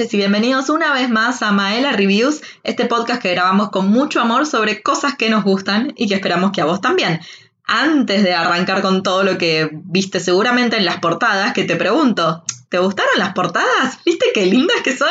[0.00, 4.46] y bienvenidos una vez más a Maela Reviews, este podcast que grabamos con mucho amor
[4.46, 7.20] sobre cosas que nos gustan y que esperamos que a vos también.
[7.66, 12.42] Antes de arrancar con todo lo que viste seguramente en las portadas, que te pregunto,
[12.70, 13.98] ¿te gustaron las portadas?
[14.06, 15.10] ¿Viste qué lindas que son?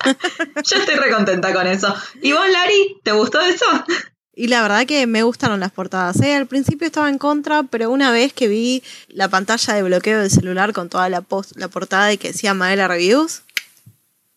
[0.64, 1.94] Yo estoy recontenta con eso.
[2.22, 3.66] ¿Y vos, Lari, te gustó eso?
[4.34, 6.18] Y la verdad que me gustaron las portadas.
[6.22, 6.34] ¿eh?
[6.34, 10.30] Al principio estaba en contra, pero una vez que vi la pantalla de bloqueo del
[10.30, 11.22] celular con toda la,
[11.56, 13.42] la portada y que decía Maela Reviews,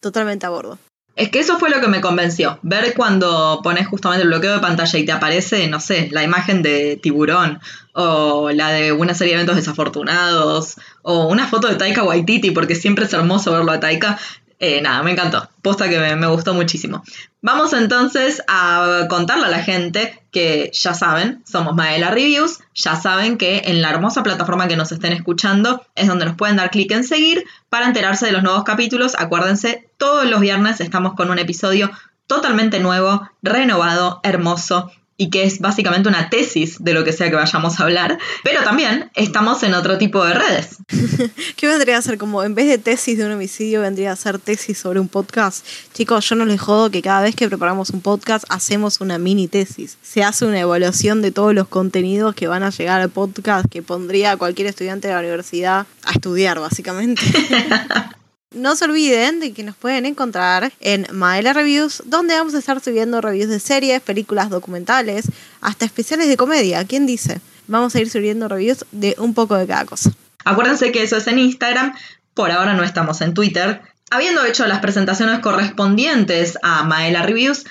[0.05, 0.77] totalmente a bordo.
[1.15, 2.59] Es que eso fue lo que me convenció.
[2.61, 6.61] Ver cuando pones justamente el bloqueo de pantalla y te aparece, no sé, la imagen
[6.61, 7.59] de tiburón,
[7.93, 12.75] o la de una serie de eventos desafortunados, o una foto de Taika Waititi, porque
[12.75, 14.19] siempre es hermoso verlo a Taika.
[14.59, 15.49] Eh, nada, me encantó.
[15.63, 17.03] Posta que me, gustó muchísimo.
[17.45, 23.37] Vamos entonces a contarle a la gente que ya saben, somos Maela Reviews, ya saben
[23.37, 26.89] que en la hermosa plataforma que nos estén escuchando es donde nos pueden dar clic
[26.89, 29.13] en seguir para enterarse de los nuevos capítulos.
[29.19, 31.91] Acuérdense, todos los viernes estamos con un episodio
[32.25, 37.35] totalmente nuevo, renovado, hermoso y que es básicamente una tesis de lo que sea que
[37.35, 40.77] vayamos a hablar, pero también estamos en otro tipo de redes.
[41.55, 42.17] ¿Qué vendría a ser?
[42.17, 45.65] Como en vez de tesis de un homicidio, vendría a ser tesis sobre un podcast.
[45.93, 49.47] Chicos, yo no les jodo que cada vez que preparamos un podcast hacemos una mini
[49.47, 49.97] tesis.
[50.01, 53.81] Se hace una evaluación de todos los contenidos que van a llegar al podcast que
[53.81, 57.21] pondría cualquier estudiante de la universidad a estudiar, básicamente.
[58.55, 62.79] No se olviden de que nos pueden encontrar en Maela Reviews, donde vamos a estar
[62.79, 65.25] subiendo reviews de series, películas, documentales,
[65.59, 66.85] hasta especiales de comedia.
[66.85, 67.41] ¿Quién dice?
[67.67, 70.11] Vamos a ir subiendo reviews de un poco de cada cosa.
[70.45, 71.93] Acuérdense que eso es en Instagram.
[72.33, 73.81] Por ahora no estamos en Twitter.
[74.09, 77.65] Habiendo hecho las presentaciones correspondientes a Maela Reviews,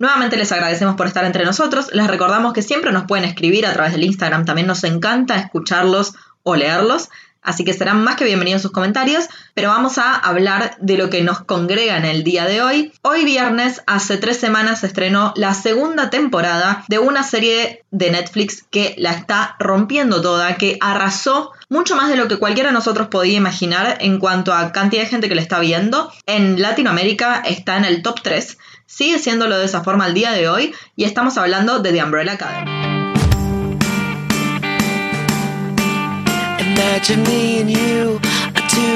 [0.00, 1.90] Nuevamente les agradecemos por estar entre nosotros.
[1.92, 4.46] Les recordamos que siempre nos pueden escribir a través del Instagram.
[4.46, 7.10] También nos encanta escucharlos o leerlos.
[7.42, 11.22] Así que serán más que bienvenidos sus comentarios, pero vamos a hablar de lo que
[11.22, 12.92] nos congrega en el día de hoy.
[13.02, 18.64] Hoy viernes, hace tres semanas, se estrenó la segunda temporada de una serie de Netflix
[18.70, 23.08] que la está rompiendo toda, que arrasó mucho más de lo que cualquiera de nosotros
[23.08, 26.12] podía imaginar en cuanto a cantidad de gente que le está viendo.
[26.26, 30.48] En Latinoamérica está en el top 3, sigue siéndolo de esa forma al día de
[30.48, 32.99] hoy y estamos hablando de The Umbrella Academy.
[36.80, 38.18] Imagine me and you,
[38.56, 38.90] I do.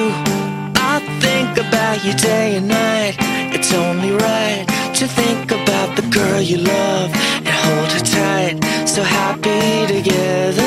[0.80, 3.14] I think about you day and night.
[3.52, 4.64] It's only right
[4.94, 8.88] to think about the girl you love and hold her tight.
[8.88, 10.64] So happy together.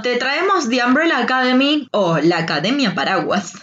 [0.00, 3.54] Te traemos The Umbrella Academy o la Academia Paraguas.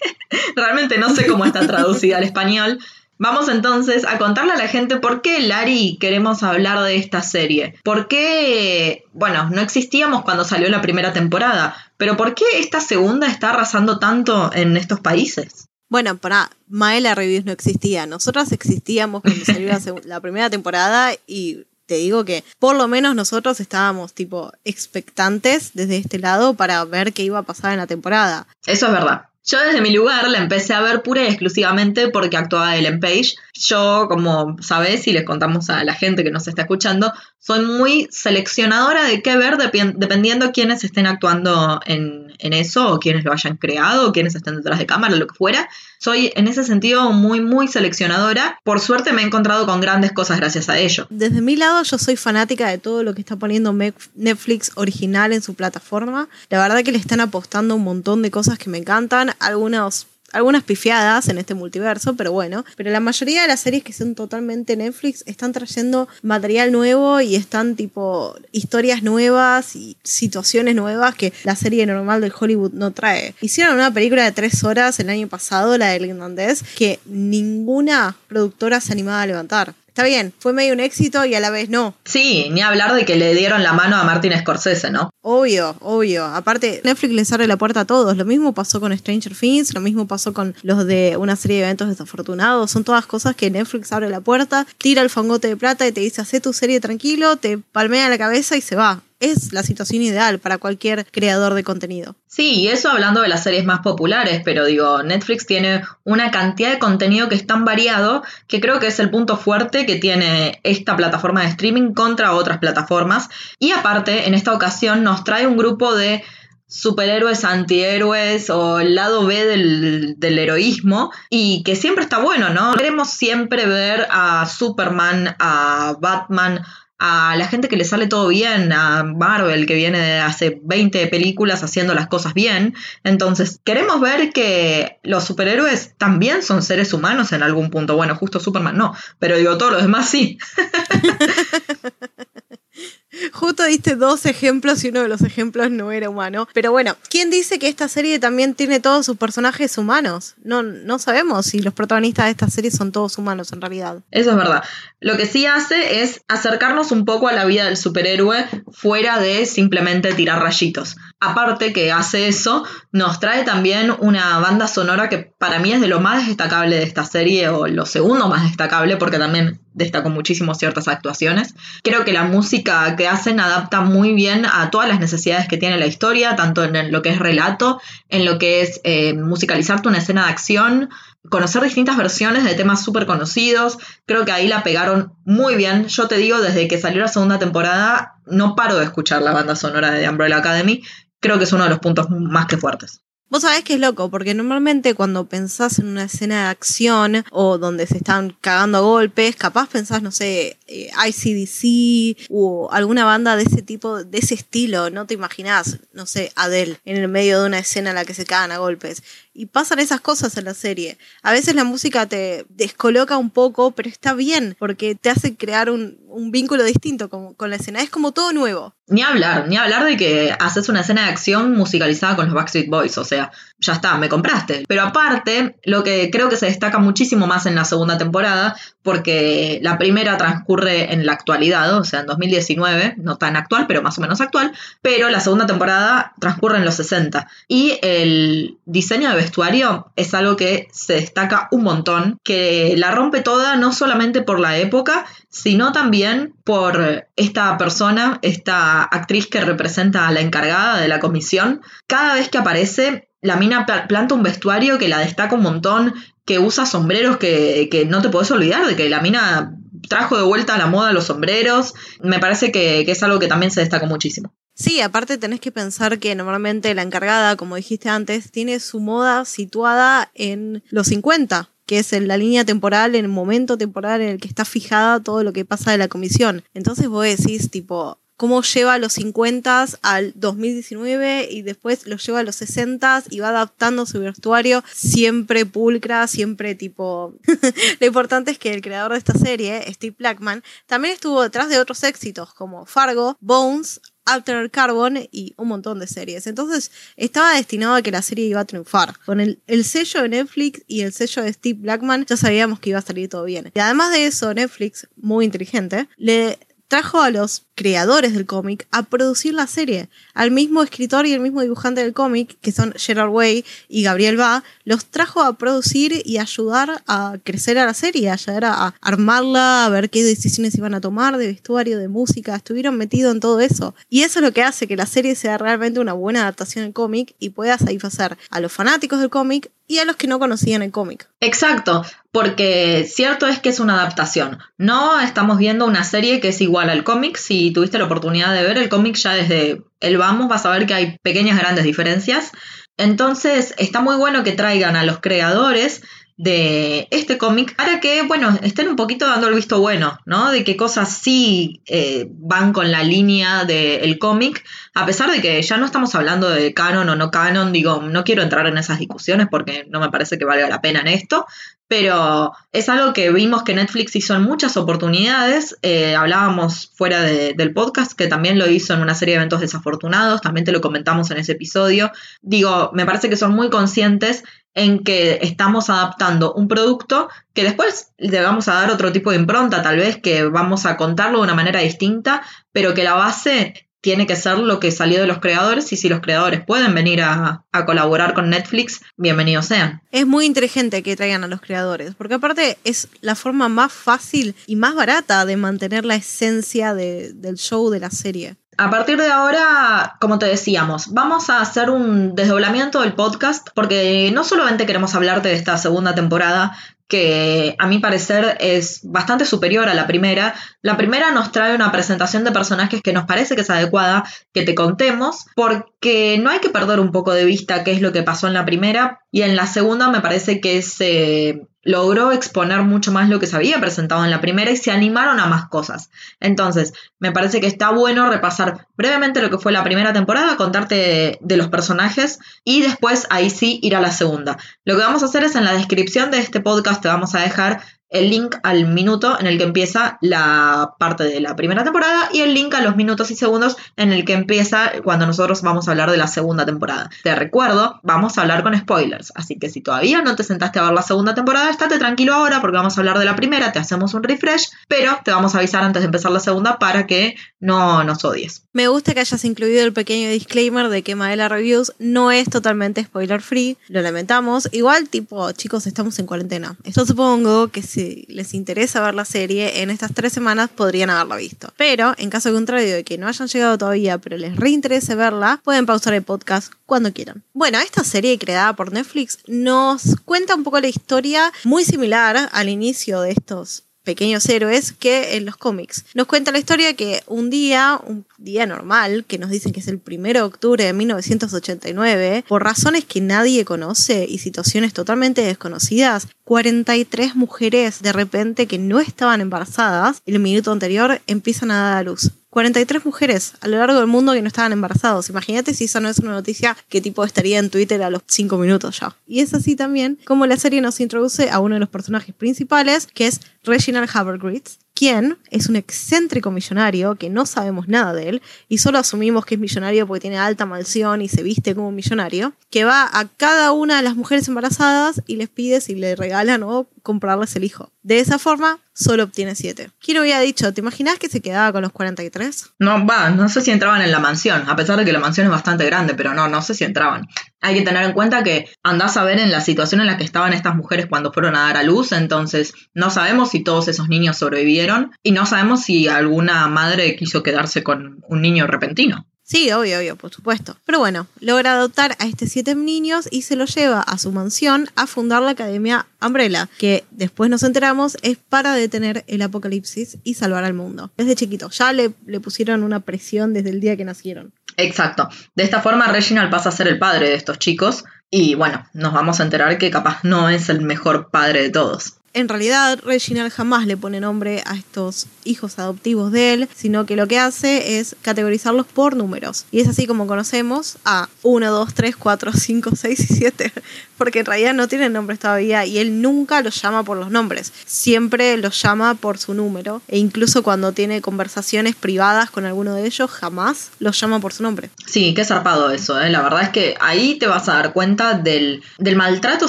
[0.56, 2.78] Realmente no sé cómo está traducida al español,
[3.18, 7.74] Vamos entonces a contarle a la gente por qué Lari queremos hablar de esta serie.
[7.84, 13.28] ¿Por qué, bueno, no existíamos cuando salió la primera temporada, pero por qué esta segunda
[13.28, 15.68] está arrasando tanto en estos países?
[15.88, 18.06] Bueno, para Maela Reviews no existía.
[18.06, 23.14] Nosotras existíamos cuando salió la, la primera temporada y te digo que por lo menos
[23.14, 27.86] nosotros estábamos tipo expectantes desde este lado para ver qué iba a pasar en la
[27.86, 28.46] temporada.
[28.66, 29.26] Eso es verdad.
[29.46, 33.34] Yo desde mi lugar la empecé a ver pura y exclusivamente porque actuaba Ellen Page.
[33.52, 37.12] Yo, como sabés y les contamos a la gente que nos está escuchando,
[37.46, 43.22] soy muy seleccionadora de qué ver dependiendo quiénes estén actuando en, en, eso o quiénes
[43.22, 45.68] lo hayan creado o quiénes estén detrás de cámara, lo que fuera.
[45.98, 48.58] Soy en ese sentido muy, muy seleccionadora.
[48.64, 51.06] Por suerte me he encontrado con grandes cosas gracias a ello.
[51.10, 53.74] Desde mi lado yo soy fanática de todo lo que está poniendo
[54.14, 56.30] Netflix original en su plataforma.
[56.48, 60.64] La verdad que le están apostando un montón de cosas que me encantan algunos algunas
[60.64, 62.64] pifiadas en este multiverso, pero bueno.
[62.76, 67.36] Pero la mayoría de las series que son totalmente Netflix están trayendo material nuevo y
[67.36, 73.34] están tipo historias nuevas y situaciones nuevas que la serie normal de Hollywood no trae.
[73.40, 78.80] Hicieron una película de tres horas el año pasado, la del irlandés, que ninguna productora
[78.80, 79.74] se animaba a levantar.
[79.94, 81.94] Está bien, fue medio un éxito y a la vez no.
[82.04, 85.08] Sí, ni hablar de que le dieron la mano a Martin Scorsese, ¿no?
[85.22, 86.24] Obvio, obvio.
[86.24, 88.16] Aparte, Netflix les abre la puerta a todos.
[88.16, 91.62] Lo mismo pasó con Stranger Things, lo mismo pasó con los de una serie de
[91.62, 92.72] eventos desafortunados.
[92.72, 96.00] Son todas cosas que Netflix abre la puerta, tira el fangote de plata y te
[96.00, 100.02] dice, hace tu serie tranquilo, te palmea la cabeza y se va es la situación
[100.02, 102.16] ideal para cualquier creador de contenido.
[102.26, 106.70] Sí, y eso hablando de las series más populares, pero digo, Netflix tiene una cantidad
[106.70, 110.60] de contenido que es tan variado que creo que es el punto fuerte que tiene
[110.62, 113.28] esta plataforma de streaming contra otras plataformas.
[113.58, 116.22] Y aparte, en esta ocasión nos trae un grupo de
[116.66, 122.74] superhéroes, antihéroes o el lado B del, del, heroísmo y que siempre está bueno, ¿no?
[122.74, 126.64] Queremos siempre ver a Superman, a Batman,
[127.06, 131.06] a la gente que le sale todo bien, a Marvel que viene de hace 20
[131.08, 132.74] películas haciendo las cosas bien.
[133.02, 137.94] Entonces, queremos ver que los superhéroes también son seres humanos en algún punto.
[137.94, 140.38] Bueno, justo Superman no, pero digo, todos los demás sí.
[143.32, 146.48] Justo diste dos ejemplos y uno de los ejemplos no era humano.
[146.52, 150.34] Pero bueno, ¿quién dice que esta serie también tiene todos sus personajes humanos?
[150.42, 153.98] No, no sabemos si los protagonistas de esta serie son todos humanos en realidad.
[154.10, 154.62] Eso es verdad.
[155.00, 159.46] Lo que sí hace es acercarnos un poco a la vida del superhéroe fuera de
[159.46, 160.96] simplemente tirar rayitos.
[161.20, 165.88] Aparte que hace eso, nos trae también una banda sonora que para mí es de
[165.88, 170.54] lo más destacable de esta serie o lo segundo más destacable porque también destacó muchísimo
[170.54, 171.54] ciertas actuaciones.
[171.82, 175.78] Creo que la música que hacen adapta muy bien a todas las necesidades que tiene
[175.78, 179.98] la historia, tanto en lo que es relato, en lo que es eh, musicalizarte una
[179.98, 180.90] escena de acción,
[181.28, 183.78] conocer distintas versiones de temas súper conocidos.
[184.06, 185.86] Creo que ahí la pegaron muy bien.
[185.86, 189.56] Yo te digo, desde que salió la segunda temporada, no paro de escuchar la banda
[189.56, 190.82] sonora de Umbrella Academy.
[191.20, 193.03] Creo que es uno de los puntos más que fuertes.
[193.34, 197.58] Vos sabés que es loco, porque normalmente cuando pensás en una escena de acción o
[197.58, 203.34] donde se están cagando a golpes, capaz pensás, no sé, eh, ICDC o alguna banda
[203.34, 207.40] de ese tipo, de ese estilo, no te imaginás, no sé, Adele en el medio
[207.40, 209.02] de una escena en la que se cagan a golpes.
[209.34, 210.96] Y pasan esas cosas en la serie.
[211.22, 215.70] A veces la música te descoloca un poco, pero está bien, porque te hace crear
[215.70, 217.82] un, un vínculo distinto con, con la escena.
[217.82, 218.74] Es como todo nuevo.
[218.86, 222.68] Ni hablar, ni hablar de que haces una escena de acción musicalizada con los Backstreet
[222.68, 223.32] Boys, o sea,
[223.64, 224.64] ya está, me compraste.
[224.68, 229.58] Pero aparte, lo que creo que se destaca muchísimo más en la segunda temporada, porque
[229.62, 233.96] la primera transcurre en la actualidad, o sea, en 2019, no tan actual, pero más
[233.98, 234.52] o menos actual,
[234.82, 237.26] pero la segunda temporada transcurre en los 60.
[237.48, 243.20] Y el diseño de vestuario es algo que se destaca un montón, que la rompe
[243.20, 250.06] toda no solamente por la época, sino también por esta persona, esta actriz que representa
[250.06, 251.62] a la encargada de la comisión.
[251.86, 255.94] Cada vez que aparece, la mina planta un vestuario que la destaca un montón,
[256.26, 259.56] que usa sombreros que, no te puedes olvidar de que la mina
[259.88, 261.72] trajo de vuelta a la moda los sombreros.
[262.02, 264.34] Me parece que, que es algo que también se destacó muchísimo.
[264.52, 269.24] Sí, aparte tenés que pensar que normalmente la encargada, como dijiste antes, tiene su moda
[269.24, 274.10] situada en los 50, que es en la línea temporal, en el momento temporal en
[274.10, 276.44] el que está fijada todo lo que pasa de la comisión.
[276.52, 282.22] Entonces vos decís, tipo, cómo lleva los 50 al 2019 y después lo lleva a
[282.22, 287.12] los 60 y va adaptando su vestuario siempre pulcra, siempre tipo...
[287.80, 291.58] lo importante es que el creador de esta serie, Steve Blackman, también estuvo detrás de
[291.58, 296.26] otros éxitos como Fargo, Bones, Altered Carbon y un montón de series.
[296.26, 298.98] Entonces estaba destinado a que la serie iba a triunfar.
[299.04, 302.70] Con el, el, sello de Netflix y el sello de Steve Blackman ya sabíamos que
[302.70, 303.52] iba a salir todo bien.
[303.54, 306.38] Y además de eso, Netflix, muy inteligente, le
[306.74, 309.88] trajo a los creadores del cómic a producir la serie.
[310.12, 314.16] Al mismo escritor y el mismo dibujante del cómic, que son Gerard Way y Gabriel
[314.16, 318.74] Ba, los trajo a producir y ayudar a crecer a la serie, a ayudar a
[318.80, 323.20] armarla, a ver qué decisiones iban a tomar de vestuario, de música, estuvieron metidos en
[323.20, 323.76] todo eso.
[323.88, 326.72] Y eso es lo que hace que la serie sea realmente una buena adaptación del
[326.72, 330.62] cómic y pueda satisfacer a los fanáticos del cómic y a los que no conocían
[330.62, 331.08] el cómic.
[331.20, 334.38] Exacto, porque cierto es que es una adaptación.
[334.58, 337.16] No estamos viendo una serie que es igual al cómic.
[337.16, 340.66] Si tuviste la oportunidad de ver el cómic ya desde el vamos, vas a ver
[340.66, 342.30] que hay pequeñas grandes diferencias.
[342.76, 345.82] Entonces está muy bueno que traigan a los creadores
[346.16, 350.30] de este cómic para que, bueno, estén un poquito dando el visto bueno, ¿no?
[350.30, 354.44] De qué cosas sí eh, van con la línea del cómic,
[354.74, 358.04] a pesar de que ya no estamos hablando de canon o no canon, digo, no
[358.04, 361.26] quiero entrar en esas discusiones porque no me parece que valga la pena en esto,
[361.68, 365.56] pero es algo que vimos que Netflix hizo en muchas oportunidades.
[365.62, 370.20] Eh, hablábamos fuera del podcast que también lo hizo en una serie de eventos desafortunados,
[370.20, 371.90] también te lo comentamos en ese episodio.
[372.22, 377.92] Digo, me parece que son muy conscientes en que estamos adaptando un producto que después
[377.98, 381.24] le vamos a dar otro tipo de impronta, tal vez que vamos a contarlo de
[381.24, 385.18] una manera distinta, pero que la base tiene que ser lo que salió de los
[385.18, 389.82] creadores y si los creadores pueden venir a, colaborar con Netflix, bienvenidos sean.
[389.90, 394.34] Es muy inteligente que traigan a los creadores, porque aparte es la forma más fácil
[394.46, 398.36] y más barata de mantener la esencia del show de la serie.
[398.56, 404.10] A partir de ahora, como te decíamos, vamos a hacer un desdoblamiento del podcast porque
[404.12, 406.56] no solamente queremos hablarte de esta segunda temporada,
[406.86, 410.34] que a mi parecer es bastante superior a la primera.
[410.62, 414.42] La primera nos trae una presentación de personajes que nos parece que es adecuada que
[414.42, 418.02] te contemos, porque no hay que perder un poco de vista qué es lo que
[418.02, 422.92] pasó en la primera, y en la segunda me parece que se logró exponer mucho
[422.92, 425.90] más lo que se había presentado en la primera y se animaron a más cosas.
[426.20, 431.18] Entonces, me parece que está bueno repasar brevemente lo que fue la primera temporada, contarte
[431.20, 434.38] de, los personajes y después ahí sí ir a la segunda.
[434.64, 437.20] Lo que vamos a hacer es en la descripción de este podcast te vamos a
[437.20, 437.60] dejar
[437.94, 442.20] el link al minuto en el que empieza la parte de la primera temporada y
[442.20, 445.70] el link a los minutos y segundos en el que empieza cuando nosotros vamos a
[445.70, 446.90] hablar de la segunda temporada.
[447.02, 450.64] Te recuerdo, vamos a hablar con spoilers, así que si todavía no te sentaste a
[450.64, 453.60] ver la segunda temporada, estate tranquilo ahora porque vamos a hablar de la primera, te
[453.60, 457.16] hacemos un refresh, pero te vamos a avisar antes de empezar la segunda para que
[457.38, 458.43] no nos odies.
[458.54, 462.84] Me gusta que hayas incluido el pequeño disclaimer de que Maela Reviews no es totalmente
[462.84, 464.48] spoiler free, lo lamentamos.
[464.52, 466.56] Igual, tipo, chicos, estamos en cuarentena.
[466.62, 471.16] Esto supongo que si les interesa ver la serie, en estas tres semanas podrían haberla
[471.16, 471.52] visto.
[471.56, 475.66] Pero, en caso contrario de que no hayan llegado todavía, pero les reinterese verla, pueden
[475.66, 477.24] pausar el podcast cuando quieran.
[477.32, 482.48] Bueno, esta serie creada por Netflix nos cuenta un poco la historia muy similar al
[482.48, 485.84] inicio de estos pequeños héroes que en los cómics.
[485.94, 489.68] Nos cuenta la historia que un día, un día normal, que nos dicen que es
[489.68, 496.08] el 1 de octubre de 1989, por razones que nadie conoce y situaciones totalmente desconocidas,
[496.24, 501.82] 43 mujeres de repente que no estaban embarazadas el minuto anterior empiezan a dar a
[501.82, 502.10] luz.
[502.34, 505.08] 43 mujeres a lo largo del mundo que no estaban embarazados.
[505.08, 508.36] Imagínate si eso no es una noticia que tipo estaría en Twitter a los 5
[508.38, 508.96] minutos ya.
[509.06, 512.88] Y es así también como la serie nos introduce a uno de los personajes principales,
[512.92, 518.22] que es Reginald Havergreaves, quien es un excéntrico millonario que no sabemos nada de él
[518.48, 521.76] y solo asumimos que es millonario porque tiene alta mansión y se viste como un
[521.76, 525.94] millonario, que va a cada una de las mujeres embarazadas y les pide si le
[525.94, 527.72] regalan o comprarles el hijo.
[527.82, 529.70] De esa forma, solo obtiene 7.
[529.80, 530.52] ¿Quién había dicho?
[530.52, 532.50] ¿Te imaginas que se quedaba con los 43?
[532.58, 535.26] No, va, no sé si entraban en la mansión, a pesar de que la mansión
[535.26, 537.08] es bastante grande, pero no, no sé si entraban.
[537.40, 540.04] Hay que tener en cuenta que andás a ver en la situación en la que
[540.04, 543.88] estaban estas mujeres cuando fueron a dar a luz, entonces no sabemos si todos esos
[543.88, 549.06] niños sobrevivieron y no sabemos si alguna madre quiso quedarse con un niño repentino.
[549.26, 550.54] Sí, obvio, obvio, por supuesto.
[550.66, 554.68] Pero bueno, logra adoptar a estos siete niños y se los lleva a su mansión
[554.76, 560.14] a fundar la Academia Umbrella, que después nos enteramos es para detener el apocalipsis y
[560.14, 560.90] salvar al mundo.
[560.98, 564.34] Desde chiquito, ya le, le pusieron una presión desde el día que nacieron.
[564.58, 565.08] Exacto.
[565.34, 568.92] De esta forma, Reginald pasa a ser el padre de estos chicos y bueno, nos
[568.92, 573.32] vamos a enterar que capaz no es el mejor padre de todos en realidad Reginald
[573.32, 577.78] jamás le pone nombre a estos hijos adoptivos de él, sino que lo que hace
[577.78, 579.46] es categorizarlos por números.
[579.50, 583.52] Y es así como conocemos a 1, 2, 3, 4, 5, 6 y 7,
[583.96, 587.52] porque en realidad no tienen nombres todavía y él nunca los llama por los nombres,
[587.66, 592.86] siempre los llama por su número e incluso cuando tiene conversaciones privadas con alguno de
[592.86, 594.70] ellos, jamás los llama por su nombre.
[594.86, 596.10] Sí, qué zarpado eso, ¿eh?
[596.10, 599.48] la verdad es que ahí te vas a dar cuenta del, del maltrato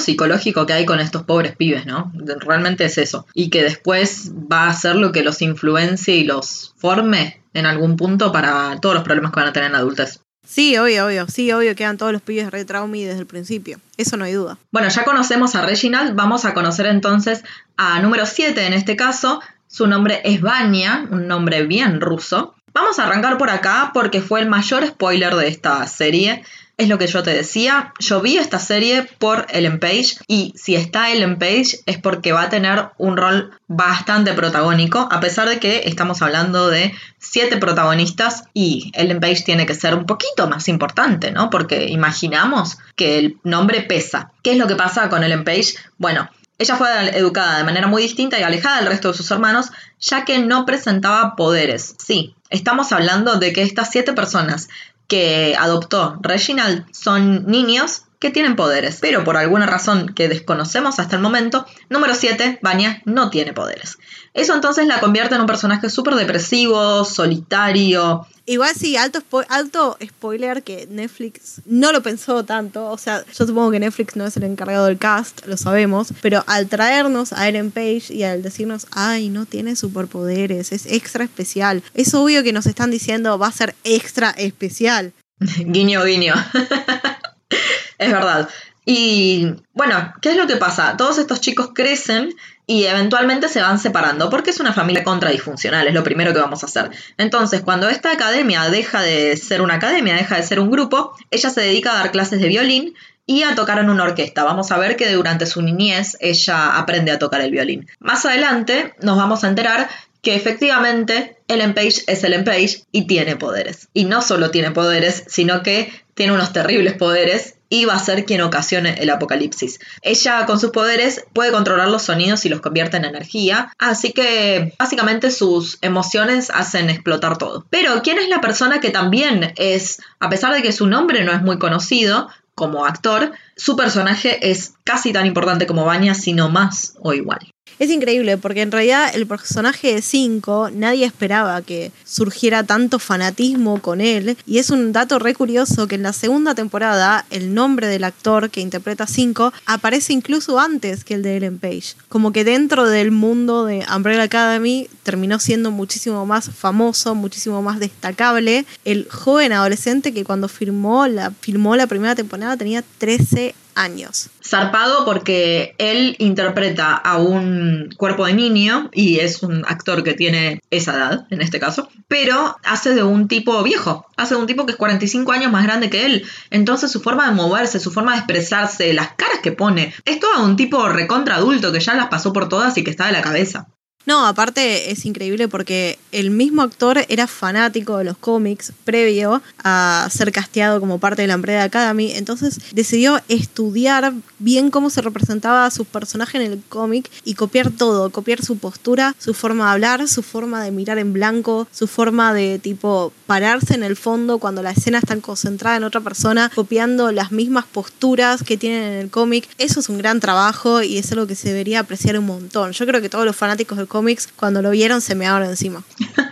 [0.00, 2.12] psicológico que hay con estos pobres pibes, ¿no?
[2.40, 3.26] realmente es eso.
[3.34, 7.96] Y que después va a ser lo que los influencie y los forme en algún
[7.96, 10.20] punto para todos los problemas que van a tener en adultez.
[10.46, 11.26] Sí, obvio, obvio.
[11.28, 13.80] Sí, obvio, quedan todos los pibes re traumi desde el principio.
[13.96, 14.58] Eso no hay duda.
[14.70, 17.42] Bueno, ya conocemos a Reginald, vamos a conocer entonces
[17.76, 19.40] a número 7 en este caso.
[19.66, 22.54] Su nombre es Vanya, un nombre bien ruso.
[22.72, 26.44] Vamos a arrancar por acá porque fue el mayor spoiler de esta serie.
[26.78, 30.76] Es lo que yo te decía, yo vi esta serie por Ellen Page y si
[30.76, 35.58] está Ellen Page es porque va a tener un rol bastante protagónico, a pesar de
[35.58, 40.68] que estamos hablando de siete protagonistas y Ellen Page tiene que ser un poquito más
[40.68, 41.48] importante, ¿no?
[41.48, 44.32] Porque imaginamos que el nombre pesa.
[44.42, 45.76] ¿Qué es lo que pasa con Ellen Page?
[45.96, 46.28] Bueno,
[46.58, 50.26] ella fue educada de manera muy distinta y alejada del resto de sus hermanos, ya
[50.26, 51.94] que no presentaba poderes.
[51.98, 54.68] Sí, estamos hablando de que estas siete personas
[55.08, 61.16] que adoptó Reginald son niños que tienen poderes, pero por alguna razón que desconocemos hasta
[61.16, 63.98] el momento, número 7, Vanya no tiene poderes.
[64.32, 68.26] Eso entonces la convierte en un personaje súper depresivo, solitario.
[68.48, 72.90] Igual sí, alto, alto spoiler que Netflix no lo pensó tanto.
[72.90, 76.14] O sea, yo supongo que Netflix no es el encargado del cast, lo sabemos.
[76.22, 81.24] Pero al traernos a Eren Page y al decirnos, ay, no tiene superpoderes, es extra
[81.24, 81.82] especial.
[81.94, 85.12] Es obvio que nos están diciendo, va a ser extra especial.
[85.58, 86.34] guiño, guiño.
[87.98, 88.48] es verdad.
[88.84, 90.96] Y bueno, ¿qué es lo que pasa?
[90.96, 92.34] Todos estos chicos crecen
[92.68, 96.62] y eventualmente se van separando porque es una familia contradisfuncional, es lo primero que vamos
[96.62, 96.90] a hacer.
[97.18, 101.50] Entonces, cuando esta academia deja de ser una academia, deja de ser un grupo, ella
[101.50, 102.94] se dedica a dar clases de violín
[103.26, 104.44] y a tocar en una orquesta.
[104.44, 107.88] Vamos a ver que durante su niñez ella aprende a tocar el violín.
[107.98, 109.88] Más adelante nos vamos a enterar
[110.22, 113.88] que efectivamente Ellen Page es Ellen Page y tiene poderes.
[113.94, 118.24] Y no solo tiene poderes, sino que tiene unos terribles poderes y va a ser
[118.24, 119.80] quien ocasione el apocalipsis.
[120.02, 124.74] Ella con sus poderes puede controlar los sonidos y los convierte en energía, así que
[124.78, 127.66] básicamente sus emociones hacen explotar todo.
[127.70, 131.32] Pero ¿quién es la persona que también es, a pesar de que su nombre no
[131.32, 136.96] es muy conocido, como actor, su personaje es casi tan importante como Vanya, sino más
[137.02, 137.38] o igual.
[137.78, 143.82] Es increíble porque en realidad el personaje de 5 nadie esperaba que surgiera tanto fanatismo
[143.82, 147.86] con él y es un dato re curioso que en la segunda temporada el nombre
[147.86, 151.96] del actor que interpreta 5 aparece incluso antes que el de Ellen Page.
[152.08, 157.78] Como que dentro del mundo de Umbrella Academy terminó siendo muchísimo más famoso, muchísimo más
[157.78, 164.30] destacable el joven adolescente que cuando firmó la, filmó la primera temporada tenía 13 años.
[164.44, 170.60] Zarpado porque él interpreta a un cuerpo de niño y es un actor que tiene
[170.70, 174.66] esa edad, en este caso, pero hace de un tipo viejo, hace de un tipo
[174.66, 176.26] que es 45 años más grande que él.
[176.50, 180.44] Entonces su forma de moverse, su forma de expresarse, las caras que pone, es todo
[180.44, 183.22] un tipo recontra adulto que ya las pasó por todas y que está de la
[183.22, 183.68] cabeza.
[184.06, 190.08] No, aparte es increíble porque el mismo actor era fanático de los cómics previo a
[190.12, 195.66] ser casteado como parte de la Umbrella Academy, entonces decidió estudiar bien cómo se representaba
[195.66, 199.70] a su personaje en el cómic y copiar todo, copiar su postura, su forma de
[199.72, 204.38] hablar, su forma de mirar en blanco, su forma de tipo pararse en el fondo
[204.38, 208.94] cuando la escena está concentrada en otra persona, copiando las mismas posturas que tienen en
[209.00, 209.48] el cómic.
[209.58, 212.72] Eso es un gran trabajo y es algo que se debería apreciar un montón.
[212.72, 215.82] Yo creo que todos los fanáticos del cómics, cuando lo vieron, se me abren encima.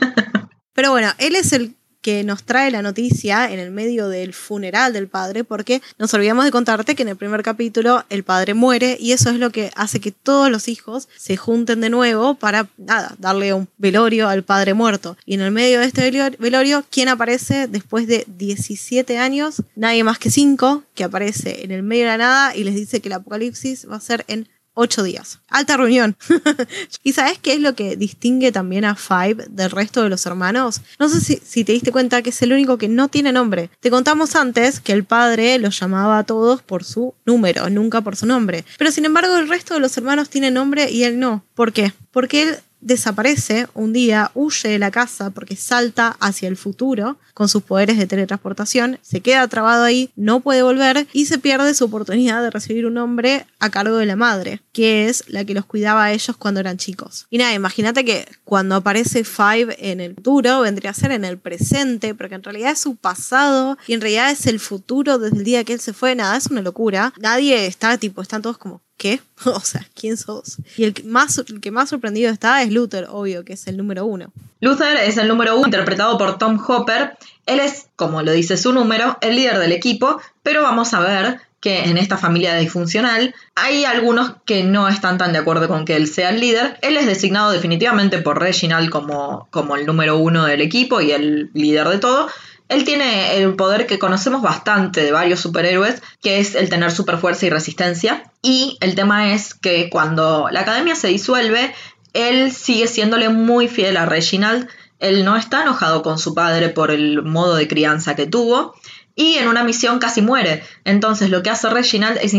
[0.75, 4.93] Pero bueno, él es el que nos trae la noticia en el medio del funeral
[4.93, 8.99] del padre, porque nos olvidamos de contarte que en el primer capítulo el padre muere
[9.01, 12.69] y eso es lo que hace que todos los hijos se junten de nuevo para,
[12.77, 15.17] nada, darle un velorio al padre muerto.
[15.25, 19.63] Y en el medio de este velorio, ¿quién aparece después de 17 años?
[19.75, 23.01] Nadie más que 5, que aparece en el medio de la nada y les dice
[23.01, 25.39] que el apocalipsis va a ser en ocho días.
[25.49, 26.17] Alta reunión.
[27.03, 30.81] ¿Y sabes qué es lo que distingue también a Five del resto de los hermanos?
[30.99, 33.71] No sé si, si, te diste cuenta que es el único que no tiene nombre.
[33.81, 38.17] Te contamos antes que el padre los llamaba a todos por su número, nunca por
[38.17, 38.65] su nombre.
[38.79, 41.45] Pero sin embargo el resto de los hermanos tiene nombre y él no.
[41.55, 41.93] ¿Por qué?
[42.11, 47.49] Porque él desaparece un día, huye de la casa porque salta hacia el futuro con
[47.49, 51.87] sus poderes de teletransportación, se queda trabado ahí, no puede volver y se pierde su
[51.87, 55.65] oportunidad de recibir un hombre a cargo de la madre, que es la que los
[55.65, 57.27] cuidaba a ellos cuando eran chicos.
[57.31, 61.39] Y nada, imagínate que cuando aparece Five en el futuro, vendría a ser en el
[61.39, 65.45] presente, porque en realidad es su pasado y en realidad es el futuro desde el
[65.45, 67.13] día que él se fue, nada, es una locura.
[67.19, 69.21] Nadie está tipo, están todos como, ¿qué?
[69.45, 70.59] O sea, ¿quién sos?
[70.77, 73.77] Y el que, más, el que más sorprendido está es Luther, obvio, que es el
[73.77, 74.33] número uno.
[74.61, 77.17] Luther es el número uno, interpretado por Tom Hopper.
[77.47, 81.41] Él es, como lo dice su número, el líder del equipo, pero vamos a ver
[81.65, 85.97] que en esta familia disfuncional hay algunos que no están tan de acuerdo con que
[85.97, 86.79] él sea el líder.
[86.83, 91.51] Él es designado definitivamente por Reginald como, como el número uno del equipo y el
[91.55, 92.29] líder de todo,
[92.75, 97.19] él tiene el poder que conocemos bastante de varios superhéroes, que es el tener super
[97.19, 98.31] fuerza y resistencia.
[98.43, 101.75] Y el tema es que cuando la academia se disuelve,
[102.13, 104.69] él sigue siéndole muy fiel a Reginald.
[104.99, 108.75] Él no está enojado con su padre por el modo de crianza que tuvo
[109.17, 110.63] y en una misión casi muere.
[110.85, 112.35] Entonces lo que hace Reginald es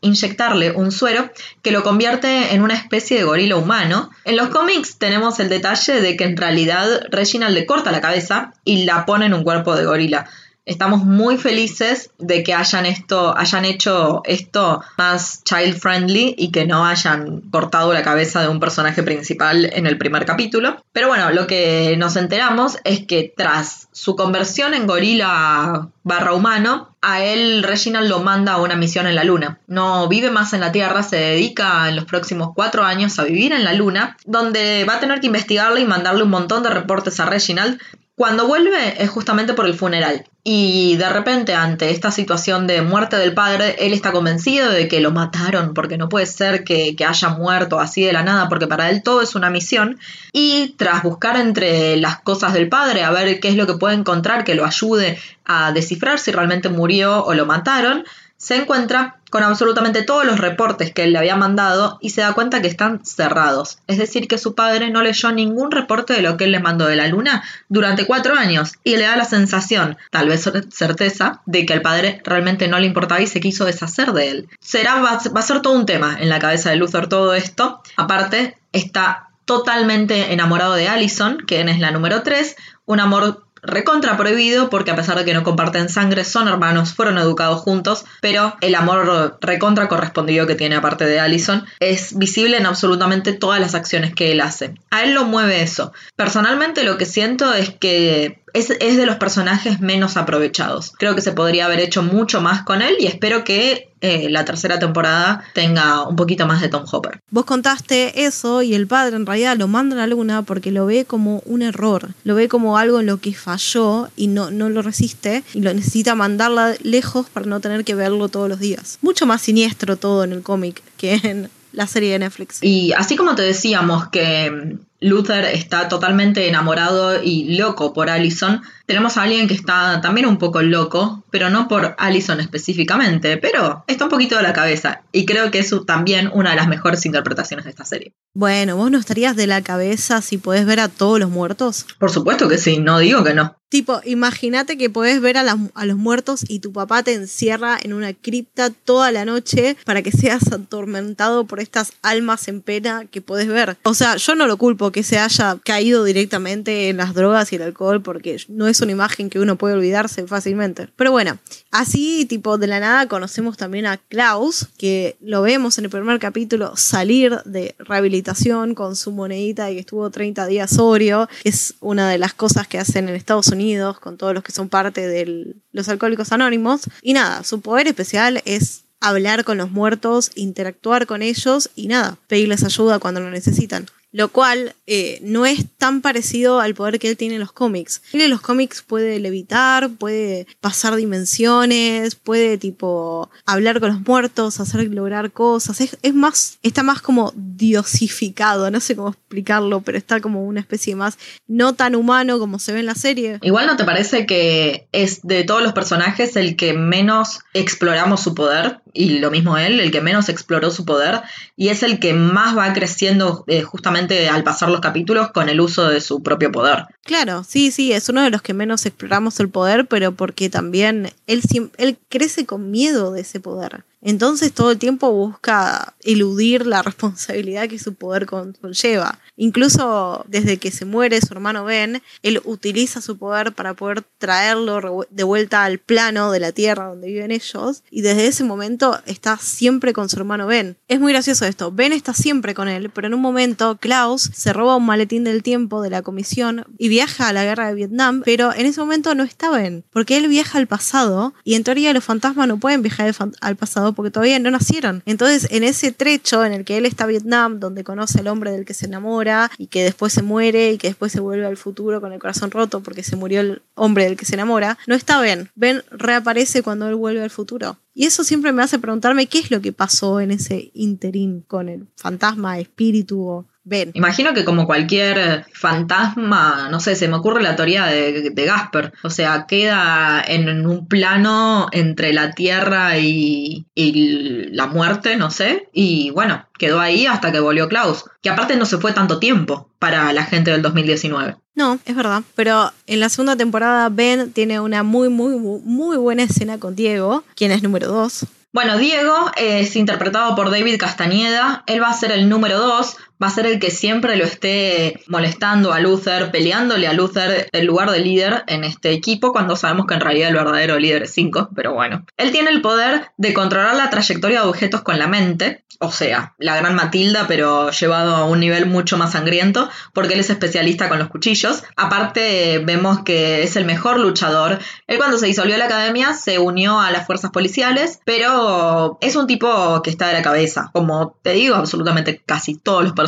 [0.00, 1.30] inyectarle un suero
[1.62, 4.10] que lo convierte en una especie de gorila humano.
[4.24, 8.52] En los cómics tenemos el detalle de que en realidad Reginald le corta la cabeza
[8.64, 10.28] y la pone en un cuerpo de gorila.
[10.68, 16.66] Estamos muy felices de que hayan, esto, hayan hecho esto más child friendly y que
[16.66, 20.76] no hayan cortado la cabeza de un personaje principal en el primer capítulo.
[20.92, 26.94] Pero bueno, lo que nos enteramos es que tras su conversión en gorila barra humano,
[27.00, 29.60] a él Reginald lo manda a una misión en la Luna.
[29.68, 33.54] No vive más en la Tierra, se dedica en los próximos cuatro años a vivir
[33.54, 37.20] en la Luna, donde va a tener que investigarle y mandarle un montón de reportes
[37.20, 37.80] a Reginald
[38.18, 40.26] cuando vuelve es justamente por el funeral.
[40.50, 45.02] Y de repente, ante esta situación de muerte del padre, él está convencido de que
[45.02, 48.88] lo mataron, porque no puede ser que, haya muerto así de la nada, porque para
[48.88, 49.98] él todo es una misión.
[50.32, 53.96] Y tras buscar entre las cosas del padre, a ver qué es lo que puede
[53.96, 58.04] encontrar que lo ayude a descifrar si realmente murió o lo mataron,
[58.38, 62.32] se encuentra con absolutamente todos los reportes que él le había mandado y se da
[62.32, 63.78] cuenta que están cerrados.
[63.86, 66.86] Es decir, que su padre no leyó ningún reporte de lo que él le mandó
[66.86, 71.66] de la luna durante cuatro años y le da la sensación, tal vez certeza, de
[71.66, 74.48] que al padre realmente no le importaba y se quiso deshacer de él.
[74.60, 77.82] Será, va, a ser todo un tema en la cabeza de Luthor todo esto.
[77.96, 84.70] Aparte, está totalmente enamorado de Allison, que es la número 3, un amor recontra prohibido
[84.70, 88.74] porque a pesar de que no comparten sangre, son hermanos, fueron educados juntos, pero el
[88.74, 94.14] amor recontra correspondido que tiene aparte de Allison es visible en absolutamente todas las acciones
[94.14, 94.74] que él hace.
[94.90, 95.92] A él lo mueve eso.
[96.16, 100.92] Personalmente lo que siento es que es, de los personajes menos aprovechados.
[100.98, 104.44] Creo que se podría haber hecho mucho más con él y espero que eh, la
[104.44, 107.20] tercera temporada tenga un poquito más de Tom Hopper.
[107.30, 110.86] Vos contaste eso y el padre en realidad lo manda a la luna porque lo
[110.86, 114.68] ve como un error, lo ve como algo en lo que falló y no, no
[114.68, 118.98] lo resiste y lo necesita mandarla lejos para no tener que verlo todos los días.
[119.02, 122.62] Mucho más siniestro todo en el cómic que en la serie de Netflix.
[122.62, 128.62] Y así como te decíamos que Luther está totalmente enamorado y loco por Allison.
[128.86, 133.84] Tenemos a alguien que está también un poco loco, pero no por Allison específicamente, pero
[133.86, 135.02] está un poquito de la cabeza.
[135.12, 138.12] Y creo que es también una de las mejores interpretaciones de esta serie.
[138.34, 141.86] Bueno, ¿vos no estarías de la cabeza si podés ver a todos los muertos?
[141.98, 143.56] Por supuesto que sí, no digo que no.
[143.68, 147.92] Tipo, imagínate que podés ver a, a, los muertos y tu papá te encierra en
[147.92, 153.20] una cripta toda la noche para que seas atormentado por estas almas en pena que
[153.20, 153.76] podés ver.
[153.82, 157.56] O sea, yo no lo culpo que se haya caído directamente en las drogas y
[157.56, 160.88] el alcohol, porque no es una imagen que uno puede olvidarse fácilmente.
[160.96, 161.38] Pero bueno,
[161.70, 166.18] así tipo de la nada conocemos también a Klaus, que lo vemos en el primer
[166.18, 172.08] capítulo salir de rehabilitación con su monedita y que estuvo 30 días sobrio, es una
[172.10, 175.54] de las cosas que hacen en Estados Unidos con todos los que son parte de
[175.72, 176.82] los alcohólicos anónimos.
[177.02, 182.18] Y nada, su poder especial es hablar con los muertos, interactuar con ellos y nada,
[182.26, 187.08] pedirles ayuda cuando lo necesitan lo cual eh, no es tan parecido al poder que
[187.08, 188.02] él tiene en los cómics.
[188.12, 194.60] Él en los cómics puede levitar, puede pasar dimensiones, puede tipo hablar con los muertos,
[194.60, 195.80] hacer lograr cosas.
[195.80, 200.60] Es, es, más, está más como diosificado, no sé cómo explicarlo, pero está como una
[200.60, 203.38] especie más no tan humano como se ve en la serie.
[203.42, 208.34] Igual no te parece que es de todos los personajes el que menos exploramos su
[208.34, 211.22] poder, y lo mismo él, el que menos exploró su poder,
[211.56, 215.60] y es el que más va creciendo eh, justamente al pasar los capítulos con el
[215.60, 216.86] uso de su propio poder.
[217.04, 221.10] Claro, sí, sí, es uno de los que menos exploramos el poder, pero porque también
[221.26, 221.42] él,
[221.78, 223.84] él crece con miedo de ese poder.
[224.00, 229.18] Entonces todo el tiempo busca eludir la responsabilidad que su poder conlleva.
[229.36, 235.06] Incluso desde que se muere su hermano Ben, él utiliza su poder para poder traerlo
[235.10, 237.82] de vuelta al plano de la tierra donde viven ellos.
[237.90, 240.76] Y desde ese momento está siempre con su hermano Ben.
[240.88, 241.72] Es muy gracioso esto.
[241.72, 245.42] Ben está siempre con él, pero en un momento Klaus se roba un maletín del
[245.42, 249.14] tiempo de la comisión y viaja a la guerra de Vietnam, pero en ese momento
[249.14, 252.82] no está Ben, porque él viaja al pasado y en teoría los fantasmas no pueden
[252.82, 255.02] viajar al pasado porque todavía no nacieron.
[255.06, 258.52] Entonces, en ese trecho en el que él está en Vietnam, donde conoce al hombre
[258.52, 261.56] del que se enamora y que después se muere y que después se vuelve al
[261.56, 264.94] futuro con el corazón roto porque se murió el hombre del que se enamora, no
[264.94, 265.50] está Ben.
[265.54, 267.78] Ben reaparece cuando él vuelve al futuro.
[267.94, 271.68] Y eso siempre me hace preguntarme qué es lo que pasó en ese interín con
[271.68, 273.46] el fantasma, espíritu o
[273.94, 278.92] Imagino que como cualquier fantasma, no sé, se me ocurre la teoría de, Gasper.
[279.02, 285.68] O sea, queda en un plano entre la tierra y, y la muerte, no sé.
[285.72, 288.04] Y bueno, quedó ahí hasta que volvió Klaus.
[288.22, 291.36] Que aparte no se fue tanto tiempo para la gente del 2019.
[291.54, 292.22] No, es verdad.
[292.34, 297.24] Pero en la segunda temporada Ben tiene una muy, muy, muy buena escena con Diego,
[297.34, 298.26] quien es número 2.
[298.52, 301.64] Bueno, Diego es interpretado por David Castañeda.
[301.66, 305.00] Él va a ser el número 2, va a ser el que siempre lo esté
[305.06, 309.86] molestando a Luther, peleándole a Luther el lugar de líder en este equipo, cuando sabemos
[309.86, 312.04] que en realidad el verdadero líder es 5, pero bueno.
[312.16, 316.34] Él tiene el poder de controlar la trayectoria de objetos con la mente, o sea,
[316.38, 320.88] la gran Matilda, pero llevado a un nivel mucho más sangriento, porque él es especialista
[320.88, 321.62] con los cuchillos.
[321.76, 324.58] Aparte, vemos que es el mejor luchador.
[324.86, 329.26] Él cuando se disolvió la academia se unió a las fuerzas policiales, pero es un
[329.26, 333.07] tipo que está de la cabeza, como te digo, absolutamente casi todos los personajes,